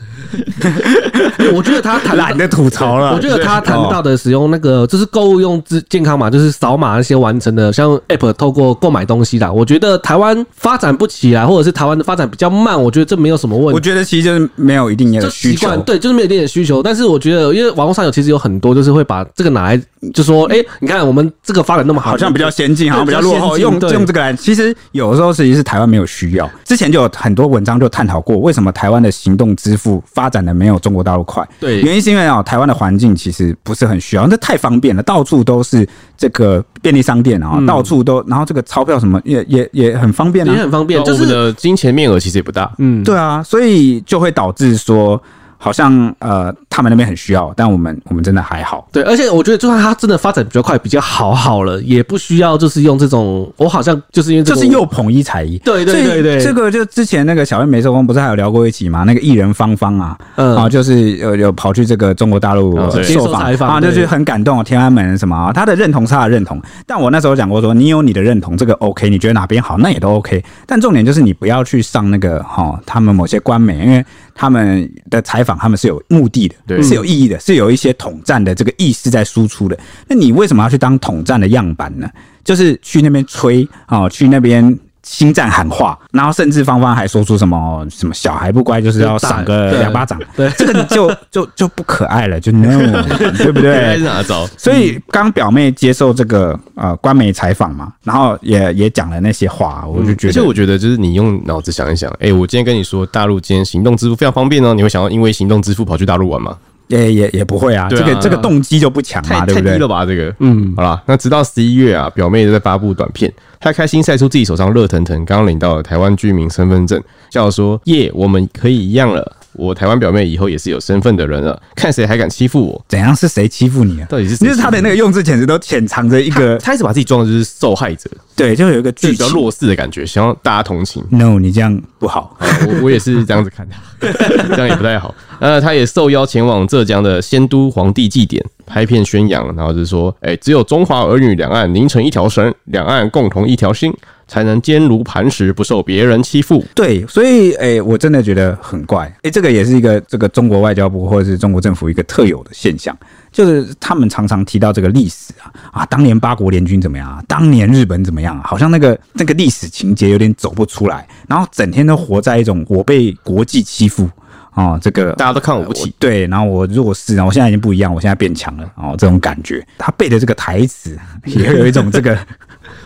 [1.52, 3.12] 我觉得他谈懒得吐槽了。
[3.12, 9.50] 我觉得他谈到的使用那个就是购物用之健康码，就是扫码那些完成的，像 App 透过购买东西啦。
[9.50, 13.74] 我觉得台湾发展不起来，或者是台湾的发展比较慢，我觉得这没有什么问题。
[13.74, 16.80] 我觉得其实就是没有一定的需求，对，就是没有一定的需求。
[16.80, 19.82] 但是我觉得，因为网络上有其实有很多就是会把这个拿来
[20.14, 26.48] 就说，哎、欸，你看我们这个发展那么好，好像比较先进，好像比较落后，用用这个来，其实有的时候实际是台湾没有需要。
[26.64, 27.47] 之前就有很多。
[27.48, 31.46] 文章就探讨过，为什么台湾的行动支付发展的没有中国大陆快？
[31.58, 45.20] 对，原因是因为啊，台湾的环境其实不是很需要，那太方便了，到处都是这个便利商店啊，嗯、到处都，然后这个钞票什么也也也很方便啊，也很方便，就是的金钱面额其实也不大，嗯，对啊，所以就会导致说。
[45.60, 48.86] 好像呃，他们那边很需要，但我们我们真的还好。
[48.92, 53.52] 对，而且我觉得，就算他真的发展比较快、比较好好了，也不需要就是用这种。
[53.56, 55.58] 我好像就是因为就是又捧一踩一。
[55.58, 59.02] 对对对对，这个就之前那个小妹没收工不是还有聊过一起吗？
[59.02, 66.62] 那个艺人芳芳啊，嗯啊，就是有有跑去这个中国大陆受访啊，就是很感动，天安门什么啊，他的认同是他的认同。
[66.86, 70.40] 但我那时候讲过说，你有你的认同，这个 OK，你觉得哪边好，那也都 OK。
[70.64, 74.06] 但重点就是你不要去上那个哈，他们某些官媒，因为。
[74.40, 79.78] 他们的采访，他们是有目的的，是有意义的，是有一些统战的这个意识在输出的。
[80.06, 82.08] 那你为什么要去当统战的样板呢？
[82.44, 84.78] 就是去那边吹啊，去那边。
[85.08, 92.68] 心战喊话，然后甚至芳芳还说出什么什么小孩不乖就是要赏个两巴掌，对，这个就就就不可爱了，就 no，
[93.38, 93.96] 对不对？
[94.02, 94.46] 哪招？
[94.58, 106.54] 所以刚表妹接受这个呃官媒采访嘛，然后也也讲了那些话，我就觉得，而且我觉得就是你用脑子想一想，哎，我今天跟你说大陆今天行动支付非常方便哦，你会想要因为行动支付跑去大陆玩吗？
[106.88, 109.70] 也也也不会啊，这个这个动机就不强嘛，对不对？
[109.70, 113.32] 太低了吧，这个，嗯，好啦，那直到十一月啊，表妹在发布短片。
[113.60, 119.36] 她开心晒出自己手上热腾腾刚领到的台湾居民身份证，笑说：“耶，我们可以一样了。
[119.58, 121.60] 我台湾表妹以后也是有身份的人了。
[121.74, 122.84] 看谁还敢欺负我？
[122.88, 124.06] 怎样是谁欺负你啊？
[124.08, 124.46] 到底是谁？
[124.46, 131.04] 就是他的那个用字简直都潜藏着一个，他一直把自己装的就是受害者，对，就有一个比较弱势的感觉，想要大家同情。
[131.10, 134.06] No，你这样不好， 我我也是这样子看他，
[134.54, 135.14] 这样也不太好。
[135.40, 143.90] 呃，他也受邀前往浙江的仙都皇帝祭典。”拍片宣扬，然后就是说，哎，只有中华儿女两岸凝成一条绳，两岸共同一条心，
[144.28, 146.64] 才能坚如磐石，不受别人欺负。
[146.74, 152.96] 对，所以，哎，我真的觉得很怪，哎，这个也是一个这个中国外交部或者是中国政府一个特有的现象，
[153.32, 164.08] 就是他们常常提到这个历史啊，啊，当年八国联军怎么样啊，当年日本怎么样啊，好像那个那个历史情节有点走不出来，然后整天都活在一种我被国际欺负。
[164.54, 172.18] 哦，这个大家都看我不起，对，然后我弱势，然后我现在已经不一样，我现在变强了，哦，这种感觉，他背的这个台词也会有一种这个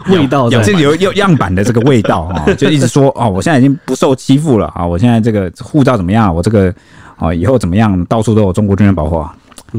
[0.08, 6.34] 味道，有这有有样板的这个味道啊、 哦，就一直说哦，我现在已经不受欺负了啊，我现在这个护照怎么样？
[6.34, 6.72] 我这个
[7.18, 8.04] 哦，以后怎么样？
[8.06, 9.34] 到处都有中国军人保护啊，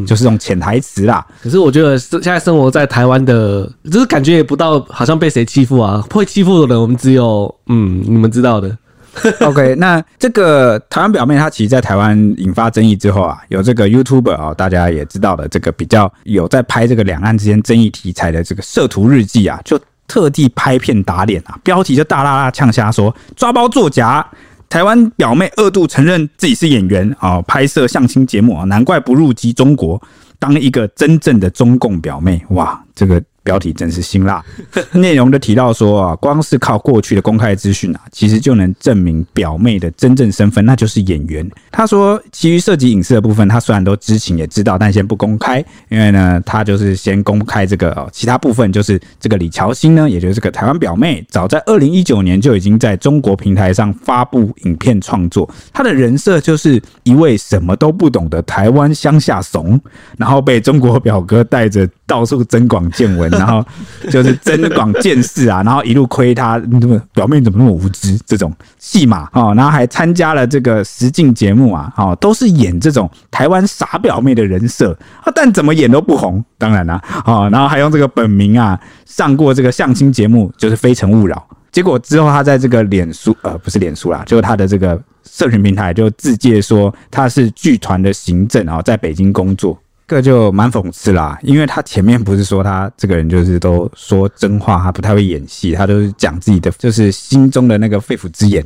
[0.05, 1.25] 就是这种潜台词啦。
[1.41, 8.77] 可是我觉得现在生活在台湾的，就是感觉也不到好像被谁欺负啊，会欺负的人我们只有嗯，你们知道的。
[9.41, 19.79] OK，那这个台湾表妹她其实，在台湾引发争议之后啊，有这个 YouTuber 啊，大家也知道的，这个比较有在拍这个两岸之间争议题材的这个摄图日记啊，就
[20.13, 24.23] 特地拍片打脸啊，标题就大拉拉呛瞎说抓包作假，
[24.69, 29.99] 台湾表妹二度承认自己是演员啊，拍摄相亲节目啊，难怪不入籍中国，
[30.37, 34.43] 当一个真正的中共表妹，哇，这个标题真是辛辣。
[34.93, 41.47] 内容就提到说啊，光是靠过去的公开资讯啊，其实就能证明表妹的真正身份，那就是演员。
[41.71, 59.79] 他说，其余涉及隐私的部分，他虽然都知情也知道，但先不公开，因为呢，他就是先公开这个哦，其他部分就是这个李乔欣呢，也就是这个台湾表妹，早在二零一九年就已经在中国平台上发布影片创作，他的人设就是一位什么都不懂的台湾乡下怂，
[60.17, 63.32] 然后被中国表哥带着到处增广见闻。
[63.33, 63.65] 然后
[64.09, 68.19] 就是增广见识啊，然后一路亏他，那么表妹怎么那么无知？
[68.25, 76.43] 这种戏码哦，然后还参加了这个实境节目啊，哦，都是演这种台湾傻表妹的人设啊，但怎么演都不红。
[76.57, 81.35] 当然啦，哦，然后还用这个本名啊上过这个相亲节目，就是《非诚勿扰》。
[81.71, 89.77] 结果之后他在这个脸书呃不是脸书啦，就是他的这个社群平台就自介说他是剧团的行政啊，在北京工作。
[90.05, 98.63] 这个就蛮讽刺啦，因为他前面不是说他这个人就是都说真话，他不太会演戏，他都是讲自己的就是心中的那个肺腑之言。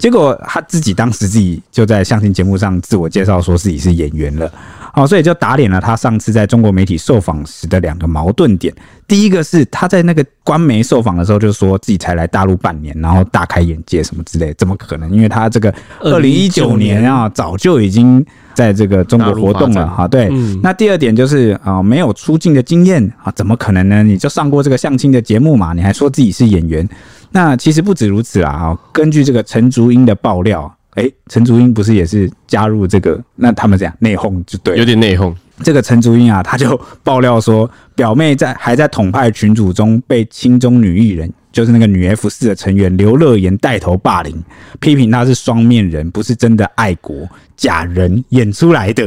[0.00, 4.50] 结果他自己当时自己就在相亲节目上自我介绍说自己是演员了，
[4.94, 8.74] 哦，所以就打脸了他上次在中国媒体受访时的两个矛盾点。
[9.06, 15.12] 第一个是他在那个官媒受访的时候就说自己才来大陆半年，然后大开眼界什么之类，怎么可能？
[15.12, 18.24] 因为他这个二零一九年啊，早就已经。
[18.56, 24.02] 在这个中国活动了哈，对，嗯、那第二点就是啊，没有出镜的经验啊，怎么可能呢？
[24.02, 26.88] 你就上过这个相亲的节目嘛，你还说自己是演员？
[27.32, 33.22] 那其实不止如此啦啊，根据这个陈竹英的爆料，诶，陈竹英不是也是加入这个？
[33.34, 35.34] 那他们这样内讧就对，有点内讧。
[35.62, 41.32] 这个陈竹英啊，他就爆料说，表妹在还在统派群组中被青中女艺人。
[41.52, 44.44] 就是那个女 F 四的成员刘乐言带头霸凌，
[44.78, 49.04] 批评她是双面人，不是真的爱国，假人演出来的，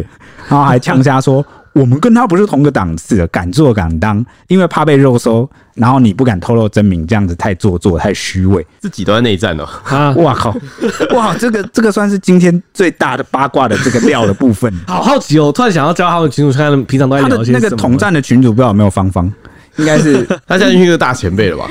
[0.48, 9.68] 然后还呛瞎说我们跟他不是同个档次的，敢做敢当，因为怕被肉搜，然后你不敢透露真名，这样子太做作，太虚伪，自己都在内战哦。
[9.86, 10.12] 啊！
[10.18, 10.56] 哇靠！
[11.16, 14.74] 哇，这个这个算是今天最大的八卦的这个料的部分。
[14.88, 17.60] 好好奇哦，突然想要加他们群主，看平常都在聊些什么。
[17.62, 19.32] 那个统战的群主不知道有没有芳芳？
[19.78, 21.70] 应该是 他现在是一个大前辈了吧？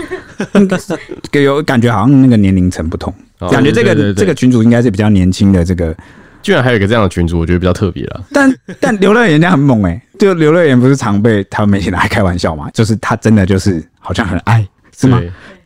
[0.54, 0.96] 应该是
[1.30, 5.64] 给有感觉，好像那个年龄层不同，哦、感觉这个这个群主应该是比较年轻的。
[5.64, 5.94] 这个
[6.42, 8.24] 居然还有一个这样的群主，我觉得比较特别了。
[8.33, 12.70] 但 但刘乐言人家很猛哎、欸，就刘乐言不是常被他们媒体拿来开玩笑嘛？
[12.72, 15.20] 就是他真的就是好像很爱，是吗？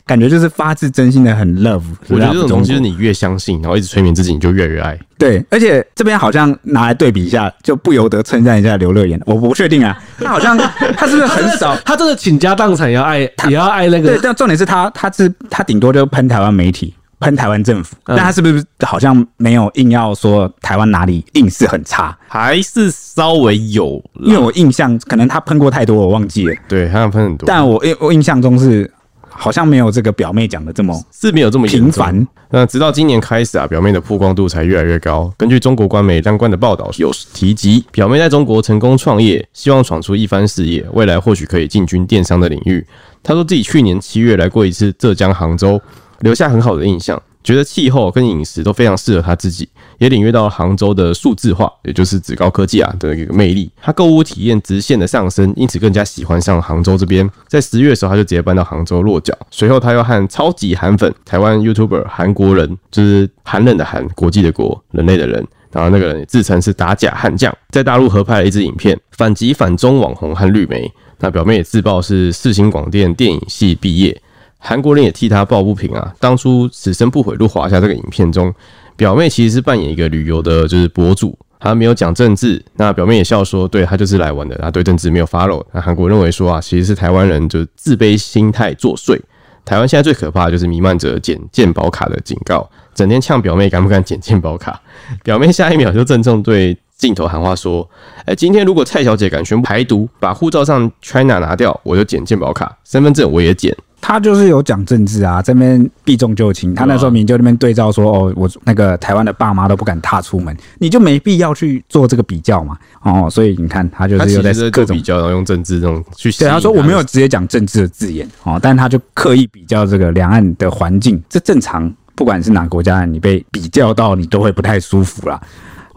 [0.05, 1.81] 感觉就是发自真心的很 love。
[2.09, 4.99] 我觉得这种东西，就是你越相信，然后一直催眠自己，你就越来越爱。
[5.17, 9.17] 对，而且这边好像拿来对比一下，就不由得称赞一下刘乐言。
[9.25, 10.57] 我不确定啊，他好像
[10.97, 11.73] 他是不是很少？
[11.85, 14.09] 他真的倾家荡产也要爱，也要爱那个。
[14.09, 22.17] 对，但重点是他，他是他顶多就喷台湾媒体，喷台湾政府，但他是不是好像没有硬要说台湾哪里硬是很差？
[22.27, 24.03] 还是稍微有？
[24.21, 26.55] 因为我印象可能他喷过太多，我忘记了。
[26.67, 27.47] 对，好像喷很多。
[27.47, 28.91] 但我印我印象中是。
[29.35, 32.27] 好像没有这个表妹讲的这么是没有这么频繁。
[32.51, 35.33] 那直到今年开始啊，表妹的曝光度才越来越高。
[35.35, 42.85] 根据中国官媒相关的报道有提及，表妹在中国成功创业，希望闯出一番事业，未来或许可以进军电商的领域。
[43.23, 45.81] 她说自己去年七月来过一次浙江杭州，
[46.23, 47.21] 留下很好的印象。
[47.43, 53.69] 觉得气候跟饮食都非常适合他自己，也领略到杭州的数字化，也就是指高科技啊的一个魅力。
[53.81, 57.29] 他购物体验直线的上升，因此更加喜欢上杭州这边。
[57.49, 59.37] 在十月的时候，他就直接搬到杭州落脚。
[59.51, 65.45] 随后，他又和超级韩粉台湾 YouTuber 韩国人，就是寒冷的寒，国际的国，人类的人。
[65.73, 70.89] 然后那个人自称是打假悍将，在大陆合拍了一支影片，反击反中网红和绿媒。
[71.19, 74.21] 那表妹也自曝是四星广电电影系毕业。
[74.65, 76.15] 韩国人也替他抱不平啊！
[76.21, 78.51] 当初此生不悔入华夏这个影片中，
[78.95, 82.63] 表妹其实是扮演一个旅游的，就是博主，她没有讲政治。
[82.77, 85.61] 那表妹也笑说，对她就是来玩的，她对政治没有 follow。
[85.73, 89.19] 那韩国认为说啊，其实是台湾人就自卑心态作祟。
[89.65, 94.81] 台湾现在最可怕的就是弥漫着捡健保卡的警告，整天呛表妹敢不敢捡健保卡？
[95.23, 97.85] 表妹下一秒就郑重对镜头喊话说
[98.23, 106.73] ：“哎，今天如果蔡小姐敢宣布排毒，把护照上 China 拿掉，我就剪健保卡，身份证我也剪。”他就是有讲政治啊，这边避重就轻。
[106.73, 112.77] 他那时候明就那边对照说，哦，我那个台湾的爸妈都不敢踏出门，你就没必要去做这个比较嘛。
[113.01, 116.31] 哦，所以你看，他就是有在各种比较，然后用政治这种去。
[116.31, 121.93] 对，他说我没有直接讲政治的字眼哦，但他就刻意比较这个两岸的环境，这正常。
[122.15, 125.41] 不管是哪个国家，你被比较到，你都会不太舒服啦。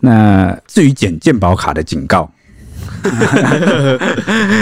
[0.01, 2.31] 那至于捡鉴宝卡的警告。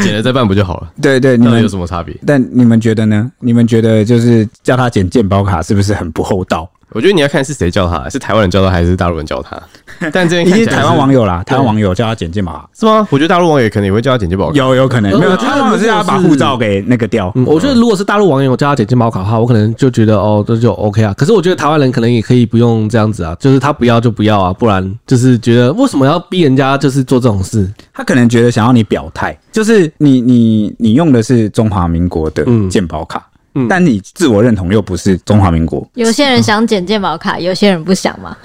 [0.03, 0.93] 捡了再办不就好了？
[1.01, 2.15] 对对，你们有什么差别？
[2.27, 3.31] 但你们觉得呢？
[3.41, 6.71] 你们觉得就是叫他捡鉴宝卡是不是很不厚道？
[6.95, 9.61] 我觉得你要看是谁叫他，是台湾人叫他还是大陆人叫他。
[10.13, 13.07] 但这边一定是台湾网友啦，台湾网友叫他剪健保卡，是吗？
[13.11, 14.55] 我觉得大陆网友可能也会叫他剪健保卡。
[14.55, 17.31] 有有可能没有，他们是要把护照给那个掉。
[17.35, 21.13] 嗯，我觉得如果是大陆网友叫他剪健保卡的话，我可能就觉得哦，这就 OK 啊。
[21.15, 27.69] 可是我觉得台湾人可能也可以不用这样子啊，就是他不要就不要啊，不然就是觉得为什么要逼人家就是做这种事？
[27.93, 33.34] 他可能觉得想要你表态，就是你你你用的是中华民国的健保卡，嗯
[33.69, 35.87] 但你自我认同又不是中华民国。
[35.95, 38.37] 有些人想剪健保卡， 有些人不想嘛。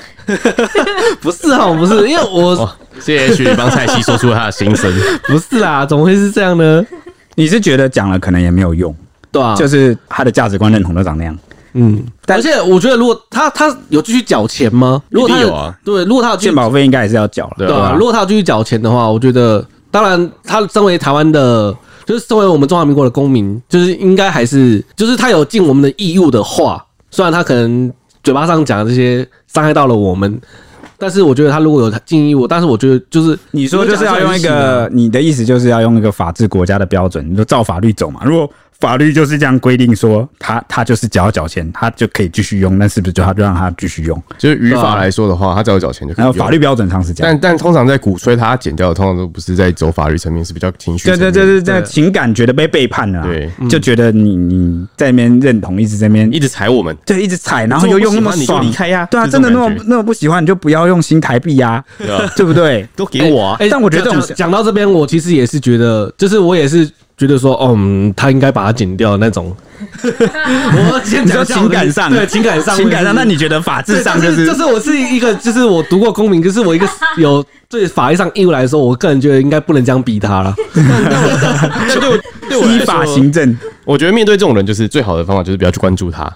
[1.21, 4.91] 不是啊，不是，因为我哦，谢谢雪莉帮蔡西说出了他的心声。
[5.27, 6.85] 不是啊，怎么会是这样呢？
[7.35, 8.95] 你是觉得讲了可能也没有用，
[9.31, 11.37] 对啊，就是他的价值观认同都长那样。
[11.73, 15.01] 嗯，但而且我觉得如果他他有继续缴钱吗？
[15.09, 21.75] 如果他有啊，对，如果他有继续健保费应该也是要缴了，对吧啊，如果他要继续缴钱的话，我觉得，当然，他身为台湾的，
[22.09, 27.93] 就是作为我们中华民国的公民，就是应该还是，就是他有尽我们的义务的话，虽然他可能
[28.23, 30.41] 嘴巴上讲的这些伤害到了我们，
[30.97, 38.21] 但是我觉得他如果有尽义务，但是我觉得就是你说就是要用一个，你的意思就是要用一个法治国家的标准，你就照法律走嘛。
[38.25, 38.49] 如果
[38.79, 44.21] 法律就是这样规定说，他他就是只要缴钱，他就可以继续用，那是不是就他就让他继续用？
[44.37, 46.31] 就是语法来说的话，他只要缴钱就可以用。
[46.31, 47.33] 然后法律标准上是这样。
[47.33, 51.09] 但但通常在鼓吹他减掉的，通常都不是在走法律层面，是比较情绪。
[51.09, 56.95] 对对对对，这情感觉得被背叛了啊，对就觉得你你在那边认同，一直在那边一直踩我们。
[57.05, 62.87] 对一直踩，然后又用那么爽，离开呀对啊，真的那么那么不喜欢，你就不要用新台币呀，对啊，对不对？
[62.95, 63.57] 都给我啊！
[63.59, 69.53] 哎、但我觉得这种讲讲到这边，我其实也是觉得，就是我也是觉得说，哦，嗯，他应该把它剪掉那种。
[70.01, 80.55] 我先讲情感上，对 情感上，情感上，那你觉得法治上就是就是我是一个，就是我读过公民，就是我一个有对法律上义务来说，我个人觉得应该不能这样逼他了。
[80.73, 82.17] 但对我
[82.47, 83.57] 对我依法行政？
[83.83, 86.31] 我觉得面对这种人，就是最好的方法就是不要去关注他，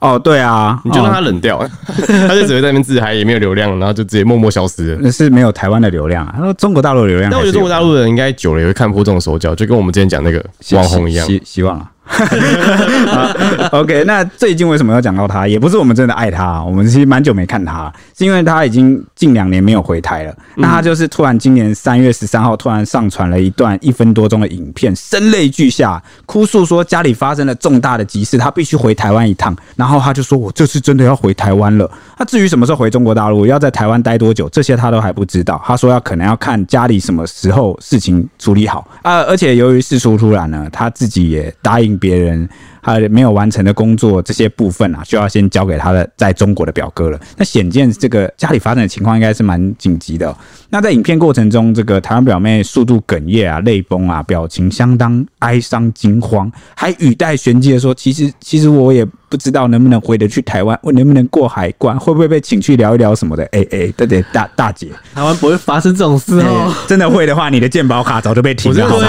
[0.00, 1.58] 哦，对啊，你就让他哦冷掉，
[2.26, 4.98] 他就只会在那边自嗨，也没有流量，然后就直接默默消失了。
[5.02, 7.40] 那是没有台湾的流量啊，然后中国大陆的流量还是有。
[7.40, 11.26] 但我觉得中国大陆的人应该久了也会看破这种手脚，就跟我们之前讲那个网红一样。
[11.26, 11.90] 希希望啊。
[13.10, 13.34] 啊
[13.72, 15.46] OK，那最近为什么要讲到他？
[15.46, 20.34] 也不是我们真的爱他啊，我们其实蛮久没看他，是因为他已经近两年没有回台了。
[20.56, 29.56] 那他就是突然今年三月十三号突然上传了一段一分多钟的影片，声泪俱下，哭诉说家里发生了重大的急事，他必须回台湾一趟。
[29.76, 35.62] 然后他就说：“我这次真的要回台湾了。”他至于什么时候回中国大陆，要在台湾待多久，这些他都还不知道。
[35.64, 42.48] 他说要可能要看家里什么时候事情处理好啊，而且由于事出突然呢，他自己也答应别人。
[42.82, 47.18] 他没有完成的工作这些部分啊，就要先交给他的在中国的表哥了。
[47.36, 50.36] 那显见这个家里发展的情况应该是蛮紧急的哦。
[50.68, 66.72] 那在影片过程中，这个台湾表妹速度哽咽啊，泪崩啊，表情相当哀伤惊慌，还语带玄机的说：“其实，其实我也不知道能不能回得去台湾，我能不能过海关，会不会被请去聊一聊什么的？”哎哎，对对，大大姐，台湾不会发生这种事哦。
[66.86, 69.06] 真的会的话，你的健保卡早就被停了，好吗？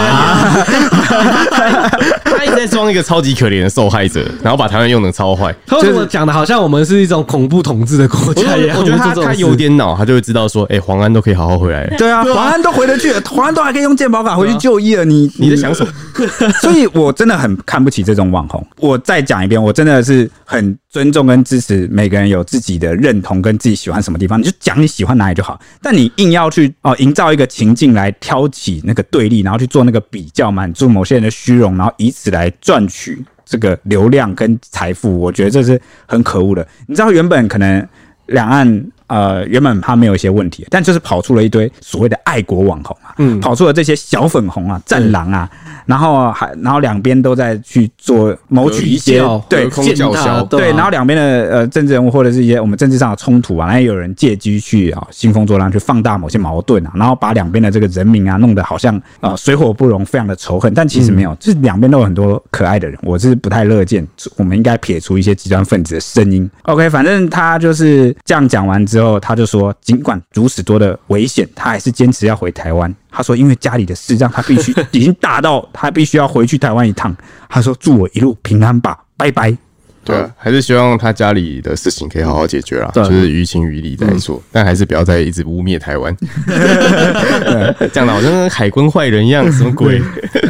[2.24, 5.56] 他一直在装一个超级可怜的受害者，然后把台湾用的超坏。
[5.66, 8.78] 他为什么讲的好像我们是一种恐怖统治的国家一样？
[8.78, 11.98] 我觉得他他有点脑，他就会知道说，哎、黄安都可以好好回来了。
[11.98, 15.92] 对啊，黄安都回得去了，黄安都还可以用健保卡回去就医了，你你在想什么？
[16.62, 18.66] 所以我真的很看不起这种网红。
[18.78, 25.60] 我再讲一遍，我真的是很尊重跟支持每个人有自己的认同跟自己喜欢什么地方，你就讲你喜欢哪里就好。
[25.82, 36.66] 但你硬要去哦营造一个情境来挑起那个对立，然后去做那个比较，满足某些人的虚荣，然后以此来赚取这个流量跟财富，我觉得这是很可恶的。
[36.88, 37.86] 你知道原本可能
[38.28, 38.66] 两岸。
[39.12, 45.50] 呃，原本他没有一些问题，但就是跑出了一堆所谓的爱国网红啊，嗯，跑出了这些小粉红啊、战狼啊，
[45.86, 64.08] 然后还然后两边都在去做谋取一些对空叫嚣，对，然后两边的呃政治人物或者是一些我们政治上的冲突啊，然后有人借机去啊兴风作浪，去放大某些矛盾啊，然后把两边的这个人民啊弄得好像啊水火不容，非常的仇恨，但其实没有，就是两边都有很多可爱的人，我是不太乐见，
[64.38, 66.50] 我们应该撇除一些极端分子的声音。
[66.62, 69.01] OK，反正他就是这样讲完之后。
[69.02, 72.94] 然后，他就说，尽管如此多的危险，他还是坚持要回台湾。
[73.10, 77.16] 他说，因为家里的事让他必须已经大到他必须要回去台湾一趟。
[77.50, 79.58] 他说，祝我一路平安吧，拜拜。
[80.04, 86.16] 对啊，还是希望他家里的事情可以好好解决啦，就是于情于理再说，但还是不要再一直污蔑台湾，
[87.94, 90.02] 讲的好像跟海关坏人一样，什么鬼？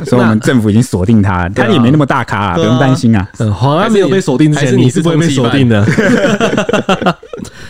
[0.05, 3.27] 所以我们政府已经锁定他，他也没那么大咖啊，不用担心啊。
[3.39, 5.85] 嗯，黄安没有被锁定之前，你是不会被锁定的。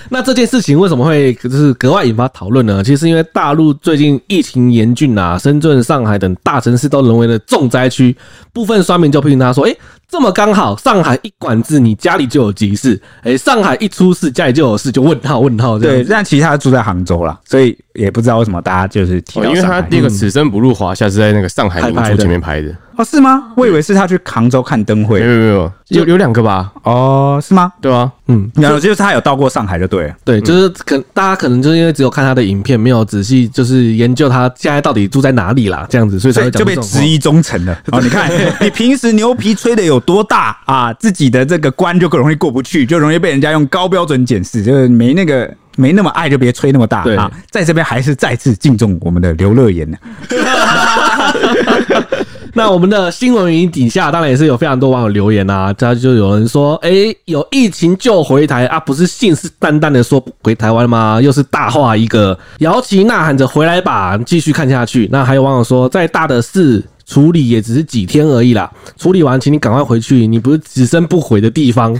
[0.09, 2.83] 那这件事情为什么会就是格外引发讨论呢？
[2.83, 8.15] 其实因为大陆最近疫情严峻啊，深圳、上海等大城市都沦为了重灾区，
[8.51, 9.73] 部分酸民就批评他说：“哎，
[10.09, 13.01] 这么刚好，上海一管制。”至你家里就有急事。
[13.23, 15.79] 哎，上海一出事，家里就有事，就问号问号。
[15.79, 22.75] 对，但其实他住在杭州啦，所以也不知道为什么大家就是提到、哦、因为他那个《此生不入华夏》是在那个上海明珠前面拍的。
[23.03, 23.53] 是吗？
[23.55, 25.19] 我以为是他去杭州看灯会。
[25.19, 26.71] 没有没有，有有两个吧？
[26.83, 27.71] 哦，是吗？
[27.81, 30.15] 对啊，嗯，然后就是他有到过上海，就对了。
[30.23, 37.77] 对，就是可大家可能就是因为只有看他的影片，没有仔细就是研究他现在到底住在哪里啦，这样子，所以才会就被质疑忠诚了。
[37.91, 38.31] 哦，你看，
[38.61, 40.93] 你平时牛皮吹的有多大啊？
[40.93, 47.29] 自己的这个关就更容易过不去，就容易被人家用高标准检视，就是没那个没那么爱就别吹那么大啊。
[47.49, 49.97] 在这边还是再次敬重我们的刘乐言呢。
[52.53, 56.91] 那我们的新闻云底下当然也是有非常多网友留言啊，他就有人说，哎、
[57.25, 61.19] 有疫情就回台啊，不是信誓旦旦的说不回台湾吗？
[61.21, 65.07] 又是大话一个，摇旗呐喊着回来吧，继续看下去。
[65.11, 71.95] 那还有网友说，再大的事处理也只是几天而已啦，处理完请你赶快回去，你不是只身不回的地方。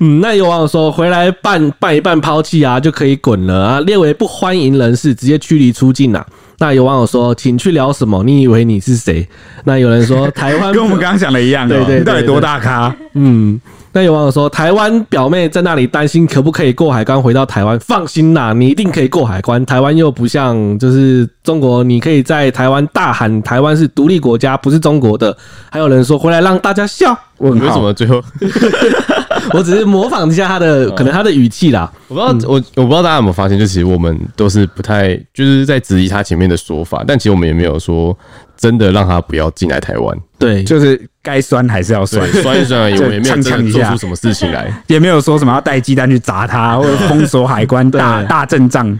[0.00, 6.26] 嗯，那有网友说，回来办办一办抛弃啊，就可以滚了啊，列为不欢迎人士，直接驱离出境啊。
[6.60, 8.22] 那有网友说，请去聊什么？
[8.22, 9.26] 你以为你是谁？
[9.64, 12.94] 那有人说， 台湾跟我们刚刚讲的一样，对对，对，你到底多大咖？
[13.14, 13.58] 嗯，
[13.92, 17.80] 那有网友说，台湾表妹在那里担心可不可以过海关回到台湾？
[17.80, 19.64] 放心啦，你一定可以过海关。
[19.64, 25.34] 台湾又不像就是中国，你可以在台湾大喊台湾是独立国家，不是中国的。
[25.70, 27.18] 还有人说回来让大家笑。
[27.40, 28.22] 问为什么最后？
[29.52, 31.90] 我只是模仿一下他的，可能他的语气啦。
[32.08, 38.16] 我不知道，嗯、我我不知道大家有没有发现，就其实我们都是不太就是在质疑他前面的说法，但其实我们也没有说
[38.56, 40.16] 真的让他不要进来台湾。
[40.38, 42.94] 对，就是该酸还是要酸，酸一酸而已。
[42.98, 48.96] 我们也没有真的做出什么事情来，也没有说什么要带鸡蛋去砸他，或者封锁海关大大阵仗。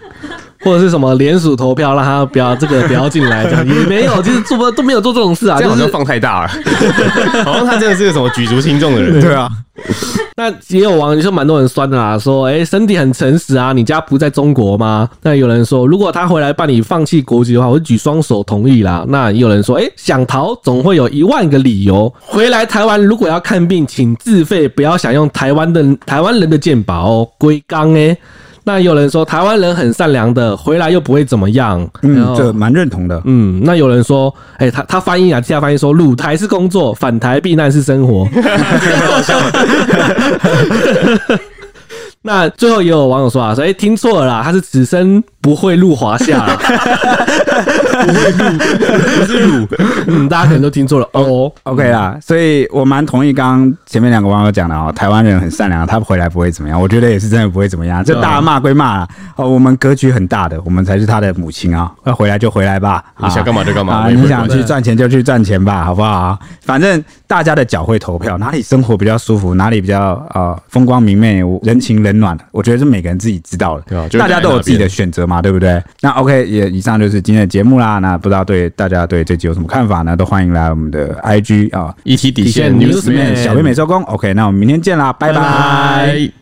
[0.62, 6.48] 或者是什么联署投票，让他不要这个不要进来，这样也没有，就是做不都没有做这种事啊，这样好像放太大了，
[7.44, 9.48] 好像他真的是个什么举足轻重的人，对啊。
[10.36, 15.08] 那也有网友说蛮多人酸的啦，说哎，身体很诚实啊，你家不在中国吗？
[15.22, 19.04] 那有人说，如果他回来办理放弃国籍的话，我就举双手同意啦。
[19.08, 28.16] 那也有人说，哎，想逃总会有一万个理由，回来台湾如果要看病，请自费，不要想用台湾的台湾人的健保哦，归刚哎。
[28.64, 33.20] 那有人说台湾人很善良的，回来又不会怎么样，嗯，这蛮认同的。
[33.24, 38.28] 嗯，那有人说，哎、欸，他他翻译啊，其他翻译说，鲁台是工作，返台避难是生活。
[42.22, 48.59] 那最后也有网友说啊，说哎、欸，听错了啦，他是此生不会入华夏，不会入，
[49.18, 49.66] 不是入，
[50.07, 51.09] 嗯，大家可能都听错了。
[51.12, 51.51] 哦。
[51.62, 58.05] OK 啦，所以我蛮同意刚刚前面两个网友讲的哦，台湾人很善良，他回来不会怎么样，我觉得也是真的不会怎么样。
[58.05, 59.03] 这大骂归骂
[59.36, 66.38] 哦，我们格局很大的，我们才是他的母亲啊，要回来就回来吧，你想干嘛就干嘛，啊，你想去赚钱就去赚钱吧，好不好？
[66.62, 74.07] 反正大家的脚会投票，哪里生活比较舒服，哪里比较呃风光明媚，人情冷暖，我觉得是每个人自己知道的，对吧？
[74.18, 75.81] 大家都有自己的选择嘛，对不对？
[76.01, 77.99] 那 OK，也以上就是今天的节目啦。
[78.01, 80.16] 那不知道对大家对这集有什么看法呢？
[80.16, 84.03] 都欢迎来我们的 IG 啊，一起底线 Newsman 小编美收工。
[84.05, 85.35] OK，那我们明天见啦，拜拜。
[85.35, 86.39] 拜拜。